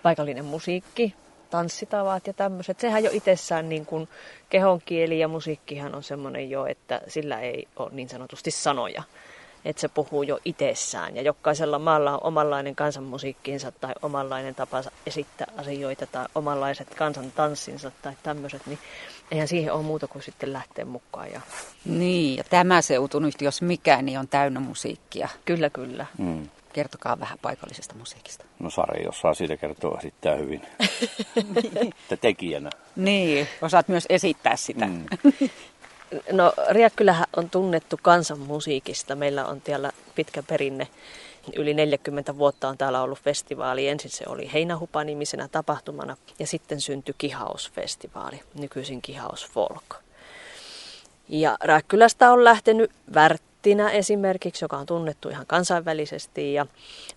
paikallinen 0.03 0.45
musiikki, 0.45 1.15
tanssitavat 1.51 2.27
ja 2.27 2.33
tämmöiset. 2.33 2.81
Sehän 2.81 3.05
jo 3.05 3.11
itsessään 3.13 3.69
niin 3.69 3.87
kuin 3.87 4.09
kehonkieli 4.51 5.19
ja 5.19 5.29
musiikkihan 5.29 5.95
on 5.95 6.03
semmoinen 6.03 6.51
jo, 6.51 6.67
että 6.67 7.01
sillä 7.09 7.41
ei 7.41 7.69
ole 7.77 7.91
niin 7.93 8.09
sanotusti 8.09 8.51
sanoja. 8.51 9.03
Että 9.65 9.81
se 9.81 9.89
puhuu 9.89 10.23
jo 10.23 10.39
itsessään 10.45 11.17
ja 11.17 11.23
jokaisella 11.23 11.79
maalla 11.79 12.13
on 12.13 12.21
omanlainen 12.23 12.75
kansanmusiikkiinsa 12.75 13.73
tai 13.73 13.93
omanlainen 14.03 14.55
tapa 14.55 14.83
esittää 15.07 15.47
asioita 15.57 16.07
tai 16.07 16.27
omanlaiset 16.35 16.95
kansantanssinsa 16.95 17.93
tai 18.03 18.13
tämmöiset, 18.23 18.67
niin 18.67 18.79
eihän 19.31 19.49
siihen 19.49 19.73
ole 19.73 19.83
muuta 19.83 20.07
kuin 20.07 20.23
sitten 20.23 20.53
lähteä 20.53 20.85
mukaan. 20.85 21.33
Ja... 21.33 21.41
Niin, 21.85 22.37
ja 22.37 22.45
tämä 22.45 22.83
seutu 22.83 23.19
nyt, 23.19 23.41
jos 23.41 23.63
mikään, 23.63 24.07
niin 24.07 24.19
on 24.19 24.29
täynnä 24.29 24.61
musiikkia. 24.61 25.29
Kyllä, 25.45 25.71
kyllä. 25.71 26.07
Mm. 26.19 26.49
Kertokaa 26.73 27.21
vähän 27.21 27.39
paikallisesta 27.43 27.95
musiikista. 27.95 28.45
No 28.59 28.71
Sari 28.71 29.07
osaa 29.09 29.35
siitä 29.35 29.57
kertoa 29.57 29.99
esittää 29.99 30.37
hyvin. 30.37 30.63
niin. 31.81 31.95
tekijänä. 32.21 32.71
Niin, 32.97 33.49
osaat 33.63 33.89
myös 33.89 34.07
esittää 34.09 34.57
sitä. 34.57 34.87
Mm. 34.87 35.05
no 36.33 36.53
Riakkylähän 36.71 37.27
on 37.37 37.51
tunnettu 37.51 37.99
kansanmusiikista. 38.03 39.15
Meillä 39.15 39.47
on 39.47 39.61
täällä 39.61 39.93
pitkä 40.15 40.43
perinne. 40.43 40.89
Yli 41.57 41.75
40 41.75 42.39
vuotta 42.39 42.69
on 42.69 42.79
täällä 42.79 43.03
ollut 43.03 43.19
festivaali. 43.19 43.89
Ensin 43.89 44.11
se 44.11 44.25
oli 44.29 44.51
Heinähupa-nimisenä 44.53 45.49
tapahtumana 45.49 46.17
ja 46.39 46.47
sitten 46.47 46.81
syntyi 46.81 47.15
Kihausfestivaali, 47.19 48.41
nykyisin 48.55 49.03
Kihaus 49.03 49.47
Folk. 49.47 49.95
Ja 51.29 51.57
Rääkkylästä 51.61 52.33
on 52.33 52.45
lähtenyt 52.45 52.91
Värt 53.15 53.43
Tinä 53.65 53.91
esimerkiksi, 53.91 54.65
joka 54.65 54.77
on 54.77 54.87
tunnettu 54.87 55.29
ihan 55.29 55.47
kansainvälisesti 55.47 56.55
ja 56.55 56.67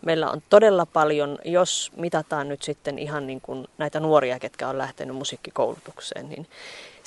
meillä 0.02 0.32
on 0.32 0.42
todella 0.50 0.86
paljon, 0.86 1.40
jos 1.46 1.92
mitataan 1.96 2.50
nyt 2.50 2.62
sitten 2.62 3.00
ihan 3.00 3.28
niin 3.28 3.42
kuin 3.42 3.68
näitä 3.78 4.00
nuoria, 4.00 4.40
ketkä 4.40 4.70
on 4.70 4.78
lähtenyt 4.78 5.16
musiikkikoulutukseen, 5.16 6.30
niin 6.30 6.48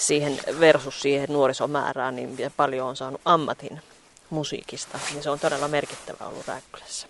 siihen 0.00 0.38
versus 0.60 1.02
siihen 1.02 1.28
nuorisomäärään, 1.32 2.16
niin 2.16 2.36
paljon 2.56 2.88
on 2.88 2.96
saanut 2.96 3.20
ammatin 3.24 3.80
musiikista, 4.30 4.98
niin 5.12 5.22
se 5.22 5.30
on 5.30 5.38
todella 5.38 5.68
merkittävä 5.68 6.26
ollut 6.26 6.48
Rääkkylässä 6.48 7.06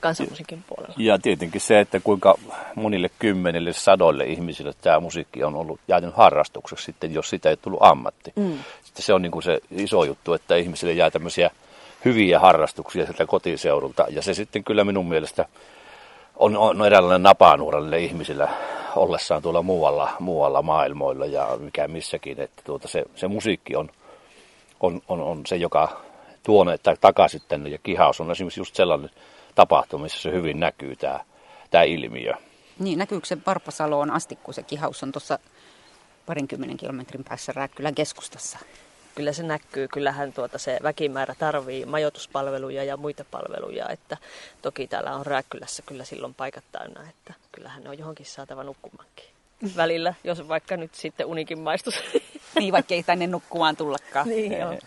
kansanmusiikin 0.00 0.64
puolella. 0.68 0.94
Ja 0.98 1.18
tietenkin 1.18 1.60
se, 1.60 1.80
että 1.80 2.00
kuinka 2.00 2.38
monille 2.74 3.10
kymmenille, 3.18 3.72
sadoille 3.72 4.24
ihmisille 4.24 4.72
tämä 4.80 5.00
musiikki 5.00 5.44
on 5.44 5.54
ollut 5.54 5.80
jäänyt 5.88 6.14
harrastukseksi 6.16 6.84
sitten, 6.84 7.14
jos 7.14 7.30
sitä 7.30 7.50
ei 7.50 7.56
tullut 7.56 7.82
ammatti. 7.82 8.32
Mm. 8.36 8.58
Sitten 8.84 9.04
se 9.04 9.14
on 9.14 9.22
niin 9.22 9.32
kuin 9.32 9.42
se 9.42 9.60
iso 9.70 10.04
juttu, 10.04 10.32
että 10.32 10.56
ihmisille 10.56 10.92
jää 10.92 11.10
tämmöisiä 11.10 11.50
hyviä 12.04 12.38
harrastuksia 12.38 13.04
sieltä 13.04 13.26
kotiseudulta. 13.26 14.06
Ja 14.08 14.22
se 14.22 14.34
sitten 14.34 14.64
kyllä 14.64 14.84
minun 14.84 15.08
mielestä 15.08 15.44
on, 16.40 16.56
on 16.56 16.86
eräänlainen 16.86 17.22
napanuuralle 17.22 17.98
ihmisillä 17.98 18.48
ollessaan 18.96 19.42
tuolla 19.42 19.62
muualla, 19.62 20.16
muualla 20.20 20.62
maailmoilla 20.62 21.26
ja 21.26 21.56
mikä 21.60 21.88
missäkin. 21.88 22.40
Että 22.40 22.62
tuota 22.64 22.88
se, 22.88 23.04
se 23.14 23.28
musiikki 23.28 23.76
on, 23.76 23.90
on, 24.80 25.02
on, 25.08 25.20
on 25.20 25.42
se, 25.46 25.56
joka 25.56 26.00
tuo 26.42 26.64
ne 26.64 26.78
takaisin 27.00 27.40
tänne. 27.48 27.70
Ja 27.70 27.78
kihaus 27.78 28.20
on 28.20 28.30
esimerkiksi 28.30 28.60
just 28.60 28.74
sellainen 28.74 29.10
tapahtumissa 29.54 30.22
se 30.22 30.32
hyvin 30.32 30.60
näkyy 30.60 30.96
tämä, 30.96 31.20
tämä 31.70 31.84
ilmiö. 31.84 32.32
Niin, 32.78 32.98
näkyykö 32.98 33.26
se 33.26 33.36
Parpasaloon 33.36 34.10
asti, 34.10 34.36
kun 34.36 34.54
se 34.54 34.62
kihaus 34.62 35.02
on 35.02 35.12
tuossa 35.12 35.38
parinkymmenen 36.26 36.76
kilometrin 36.76 37.24
päässä 37.24 37.52
Rääkkylän 37.52 37.94
keskustassa? 37.94 38.58
Kyllä 39.20 39.32
se 39.32 39.42
näkyy. 39.42 39.88
Kyllähän 39.88 40.32
tuota 40.32 40.58
se 40.58 40.78
väkimäärä 40.82 41.34
tarvii 41.38 41.84
majoituspalveluja 41.84 42.84
ja 42.84 42.96
muita 42.96 43.24
palveluja. 43.30 43.88
Että 43.88 44.16
toki 44.62 44.86
täällä 44.86 45.14
on 45.14 45.26
Rääkkylässä 45.26 45.82
kyllä 45.86 46.04
silloin 46.04 46.34
paikat 46.34 46.64
täynnä, 46.72 47.00
että 47.10 47.34
kyllähän 47.52 47.82
ne 47.82 47.88
on 47.88 47.98
johonkin 47.98 48.26
saatava 48.26 48.64
nukkumankin 48.64 49.24
välillä, 49.76 50.14
jos 50.24 50.48
vaikka 50.48 50.76
nyt 50.76 50.94
sitten 50.94 51.26
unikin 51.26 51.58
maistus. 51.58 51.94
Niin, 52.54 52.72
vaikka 52.72 52.94
ei 52.94 53.02
tänne 53.02 53.26
nukkumaan 53.26 53.76
tullakaan. 53.76 54.28
Niin 54.28 54.52
joo. 54.52 54.78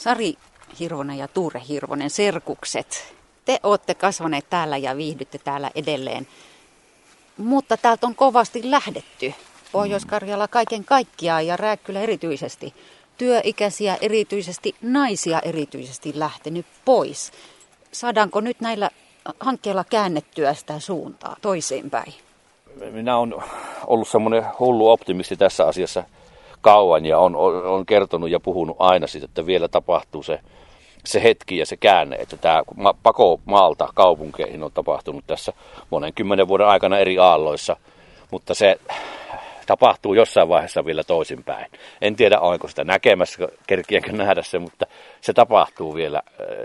Sari, 0.00 0.34
Hirvonen 0.80 1.18
ja 1.18 1.28
Tuure 1.28 1.62
Hirvonen, 1.68 2.10
serkukset. 2.10 3.14
Te 3.44 3.60
olette 3.62 3.94
kasvaneet 3.94 4.50
täällä 4.50 4.76
ja 4.76 4.96
viihdytte 4.96 5.38
täällä 5.38 5.70
edelleen. 5.74 6.28
Mutta 7.36 7.76
täältä 7.76 8.06
on 8.06 8.14
kovasti 8.14 8.70
lähdetty. 8.70 9.34
Pohjois-Karjala 9.76 10.48
kaiken 10.48 10.84
kaikkiaan 10.84 11.46
ja 11.46 11.56
Rääkkylä 11.56 12.00
erityisesti. 12.00 12.74
Työikäisiä 13.18 13.96
erityisesti, 14.00 14.74
naisia 14.82 15.40
erityisesti 15.40 16.12
lähtenyt 16.14 16.66
pois. 16.84 17.32
Saadaanko 17.92 18.40
nyt 18.40 18.60
näillä 18.60 18.90
hankkeilla 19.40 19.84
käännettyä 19.84 20.54
sitä 20.54 20.78
suuntaa 20.78 21.36
toiseenpäin? 21.42 22.14
Minä 22.90 23.18
olen 23.18 23.34
ollut 23.86 24.08
semmoinen 24.08 24.42
hullu 24.58 24.88
optimisti 24.88 25.36
tässä 25.36 25.66
asiassa 25.66 26.04
kauan 26.60 27.06
ja 27.06 27.18
on, 27.18 27.36
on 27.66 27.86
kertonut 27.86 28.30
ja 28.30 28.40
puhunut 28.40 28.76
aina 28.78 29.06
siitä, 29.06 29.24
että 29.24 29.46
vielä 29.46 29.68
tapahtuu 29.68 30.22
se 30.22 30.40
se 31.04 31.22
hetki 31.22 31.58
ja 31.58 31.66
se 31.66 31.76
käänne, 31.76 32.16
että 32.16 32.36
tämä 32.36 32.62
pako 33.02 33.40
maalta 33.44 33.88
kaupunkeihin 33.94 34.62
on 34.62 34.72
tapahtunut 34.72 35.24
tässä 35.26 35.52
monen 35.90 36.14
kymmenen 36.14 36.48
vuoden 36.48 36.66
aikana 36.66 36.98
eri 36.98 37.18
aalloissa, 37.18 37.76
mutta 38.30 38.54
se 38.54 38.78
tapahtuu 39.66 40.14
jossain 40.14 40.48
vaiheessa 40.48 40.84
vielä 40.84 41.04
toisinpäin. 41.04 41.66
En 42.00 42.16
tiedä, 42.16 42.40
onko 42.40 42.68
sitä 42.68 42.84
näkemässä, 42.84 43.48
kerkiänkö 43.66 44.12
nähdä 44.12 44.42
se, 44.42 44.58
mutta 44.58 44.86
se 45.20 45.32
tapahtuu 45.32 45.94
vielä. 45.94 46.22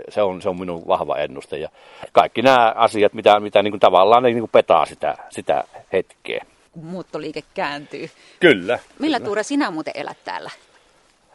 Se 0.08 0.22
on, 0.22 0.42
se 0.42 0.48
on 0.48 0.60
minun 0.60 0.86
vahva 0.86 1.16
ennuste. 1.16 1.58
Ja 1.58 1.68
kaikki 2.12 2.42
nämä 2.42 2.72
asiat, 2.76 3.12
mitä, 3.12 3.40
mitä 3.40 3.62
niin 3.62 3.72
kuin 3.72 3.80
tavallaan 3.80 4.22
niin 4.22 4.38
kuin 4.38 4.50
petaa 4.52 4.86
sitä, 4.86 5.14
sitä 5.30 5.64
hetkeä. 5.92 6.44
Kun 6.72 6.84
muuttoliike 6.84 7.42
kääntyy. 7.54 8.10
Kyllä. 8.40 8.78
Millä 8.98 9.16
kyllä. 9.16 9.26
Tuure 9.26 9.42
sinä 9.42 9.70
muuten 9.70 9.94
elät 9.96 10.18
täällä? 10.24 10.50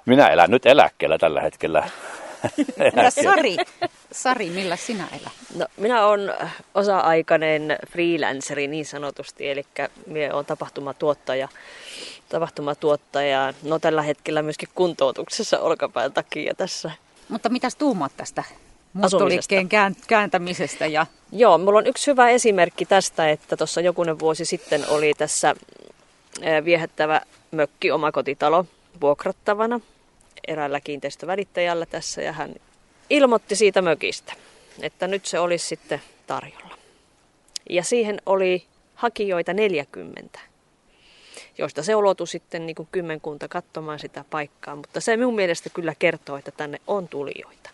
Minä 0.06 0.27
elän 0.27 0.51
nyt 0.51 0.65
eläkkeellä 0.65 1.17
tällä 1.17 1.41
hetkellä. 1.41 1.89
Entä 2.80 3.10
Sari? 3.10 3.56
Sari, 4.17 4.49
millä 4.49 4.75
sinä 4.75 5.08
elät? 5.12 5.34
No, 5.56 5.65
minä 5.77 6.06
olen 6.06 6.34
osa-aikainen 6.75 7.77
freelanceri 7.91 8.67
niin 8.67 8.86
sanotusti, 8.86 9.49
eli 9.49 9.65
minä 10.08 10.34
olen 10.34 10.45
tapahtumatuottaja. 10.45 11.47
Tapahtumatuottaja, 12.30 13.53
no 13.63 13.80
tällä 13.80 14.01
hetkellä 14.01 14.41
myöskin 14.41 14.69
kuntoutuksessa 14.75 15.60
olkapään 15.60 16.13
takia 16.13 16.53
tässä. 16.56 16.91
Mutta 17.30 17.49
mitäs 17.49 17.75
tuumaat 17.75 18.12
tästä 18.17 18.43
muuttoliikkeen 18.93 19.69
kääntämisestä? 20.08 20.86
Ja... 20.86 21.06
Joo, 21.32 21.58
mulla 21.58 21.80
on 21.80 21.88
yksi 21.88 22.12
hyvä 22.12 22.30
esimerkki 22.30 22.86
tästä, 22.86 23.30
että 23.30 23.58
tuossa 23.58 23.82
jokunen 23.82 24.19
vuosi 24.19 24.45
sitten 24.45 24.88
oli 24.88 25.13
tässä 25.17 25.56
viehättävä 26.65 27.21
mökki, 27.51 27.91
omakotitalo, 27.91 28.65
vuokrattavana 29.01 29.80
eräällä 30.47 30.80
kiinteistövälittäjällä 30.80 31.86
tässä 31.86 32.21
ja 32.21 32.32
hän 32.32 32.56
ilmoitti 33.10 33.56
siitä 33.56 33.82
mökistä, 33.82 34.34
että 34.82 35.08
nyt 35.08 35.26
se 35.26 35.39
olisi 35.39 35.67
sitten 35.67 36.02
tarjolla. 36.28 36.78
Ja 37.70 37.84
siihen 37.84 38.22
oli 38.26 38.65
hakijoita 38.96 39.54
40, 39.54 40.39
joista 41.58 41.84
se 41.84 41.96
ulotui 41.96 42.28
sitten 42.28 42.65
niin 42.65 42.76
kuin 42.76 42.88
kymmenkunta 42.91 43.48
katsomaan 43.48 44.00
sitä 44.00 44.26
paikkaa, 44.30 44.76
mutta 44.76 45.02
se 45.02 45.17
minun 45.17 45.36
mielestä 45.36 45.70
kyllä 45.70 45.96
kertoo, 46.00 46.38
että 46.38 46.52
tänne 46.52 46.82
on 46.88 47.08
tulijoita. 47.08 47.70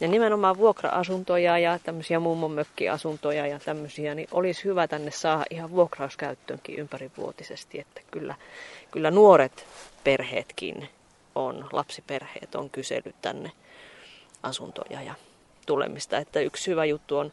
Ja 0.00 0.08
nimenomaan 0.08 0.58
vuokra-asuntoja 0.58 1.58
ja 1.58 1.78
tämmöisiä 1.78 2.20
mummonmökkiasuntoja 2.20 3.46
ja 3.46 3.58
tämmöisiä, 3.58 4.14
niin 4.14 4.28
olisi 4.32 4.64
hyvä 4.64 4.88
tänne 4.88 5.10
saada 5.10 5.44
ihan 5.50 5.70
vuokrauskäyttöönkin 5.70 6.78
ympärivuotisesti, 6.78 7.80
että 7.80 8.00
kyllä, 8.10 8.34
kyllä 8.90 9.10
nuoret 9.10 9.66
perheetkin 10.04 10.88
on, 11.34 11.68
lapsiperheet 11.72 12.54
on 12.54 12.70
kysellyt 12.70 13.14
tänne 13.22 13.52
asuntoja 14.46 15.02
ja 15.02 15.14
tulemista. 15.66 16.18
Että 16.18 16.40
yksi 16.40 16.70
hyvä 16.70 16.84
juttu 16.84 17.18
on 17.18 17.32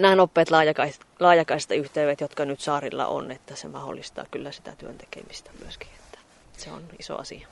nämä 0.00 0.16
nopeat 0.16 0.50
laajakaista, 0.50 1.06
laajakaista 1.20 1.74
yhteydet, 1.74 2.20
jotka 2.20 2.44
nyt 2.44 2.60
saarilla 2.60 3.06
on, 3.06 3.30
että 3.30 3.56
se 3.56 3.68
mahdollistaa 3.68 4.24
kyllä 4.30 4.52
sitä 4.52 4.72
työntekemistä 4.78 5.50
myöskin. 5.62 5.88
Että 5.94 6.18
se 6.56 6.70
on 6.72 6.82
iso 6.98 7.16
asia. 7.16 7.48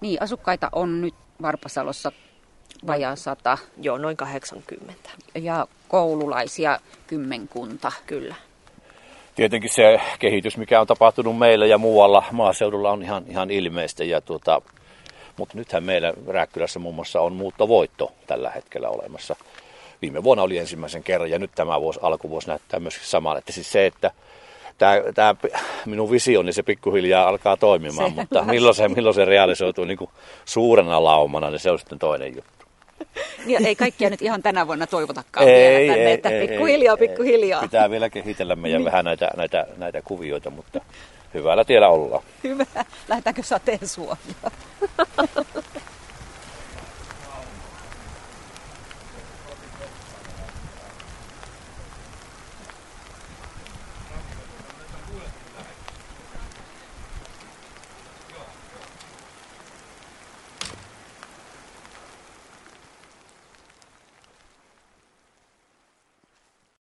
Niin, 0.00 0.22
asukkaita 0.22 0.68
on 0.72 1.00
nyt 1.00 1.14
Varpasalossa 1.42 2.12
vajaa 2.86 3.16
sata. 3.16 3.58
Joo, 3.80 3.98
noin 3.98 4.16
80. 4.16 5.10
Ja 5.34 5.66
koululaisia 5.88 6.78
kymmenkunta. 7.06 7.92
Kyllä 8.06 8.34
tietenkin 9.34 9.70
se 9.70 10.00
kehitys, 10.18 10.56
mikä 10.56 10.80
on 10.80 10.86
tapahtunut 10.86 11.38
meillä 11.38 11.66
ja 11.66 11.78
muualla 11.78 12.24
maaseudulla 12.32 12.90
on 12.90 13.02
ihan, 13.02 13.24
ihan 13.28 13.50
ilmeistä. 13.50 14.04
Ja 14.04 14.20
tuota, 14.20 14.62
mutta 15.36 15.58
nythän 15.58 15.84
meillä 15.84 16.12
Rääkkylässä 16.28 16.78
muun 16.78 16.94
muassa 16.94 17.20
on 17.20 17.32
muuttovoitto 17.32 18.12
tällä 18.26 18.50
hetkellä 18.50 18.88
olemassa. 18.88 19.36
Viime 20.02 20.24
vuonna 20.24 20.42
oli 20.42 20.58
ensimmäisen 20.58 21.02
kerran 21.02 21.30
ja 21.30 21.38
nyt 21.38 21.50
tämä 21.54 21.80
vuosi, 21.80 22.00
alkuvuosi 22.02 22.48
näyttää 22.48 22.80
myös 22.80 22.98
samaan. 23.02 23.38
Että 23.38 23.52
siis 23.52 23.72
se, 23.72 23.86
että 23.86 24.10
tämä, 24.78 25.00
tämä 25.14 25.34
minun 25.86 26.10
visioni 26.10 26.52
se 26.52 26.62
pikkuhiljaa 26.62 27.28
alkaa 27.28 27.56
toimimaan, 27.56 28.10
se, 28.10 28.16
mutta 28.16 28.42
milloin 28.44 28.74
se, 28.74 28.88
milloin 28.88 29.14
se 29.14 29.24
realisoituu 29.24 29.84
niin 29.84 29.98
kuin 29.98 30.10
suurena 30.44 31.04
laumana, 31.04 31.50
niin 31.50 31.60
se 31.60 31.70
on 31.70 31.78
sitten 31.78 31.98
toinen 31.98 32.36
juttu. 32.36 32.66
Niin, 33.46 33.66
ei 33.66 33.76
kaikkia 33.76 34.10
nyt 34.10 34.22
ihan 34.22 34.42
tänä 34.42 34.66
vuonna 34.66 34.86
toivotakaan 34.86 35.48
ei, 35.48 35.54
vielä 35.54 35.94
tänne, 35.94 36.08
ei, 36.08 36.14
että 36.14 36.28
pikkuhiljaa, 36.28 36.96
pikkuhiljaa. 36.96 37.60
Pitää 37.60 37.90
vielä 37.90 38.10
kehitellä 38.10 38.56
meidän 38.56 38.78
niin. 38.78 38.84
vähän 38.84 39.04
näitä, 39.04 39.30
näitä, 39.36 39.66
näitä 39.76 40.02
kuvioita, 40.02 40.50
mutta 40.50 40.80
hyvällä 41.34 41.64
tiellä 41.64 41.88
ollaan. 41.88 42.22
Hyvä. 42.44 42.66
Lähdetäänkö 43.08 43.42
sateen 43.42 43.88
Suomia? 43.88 44.34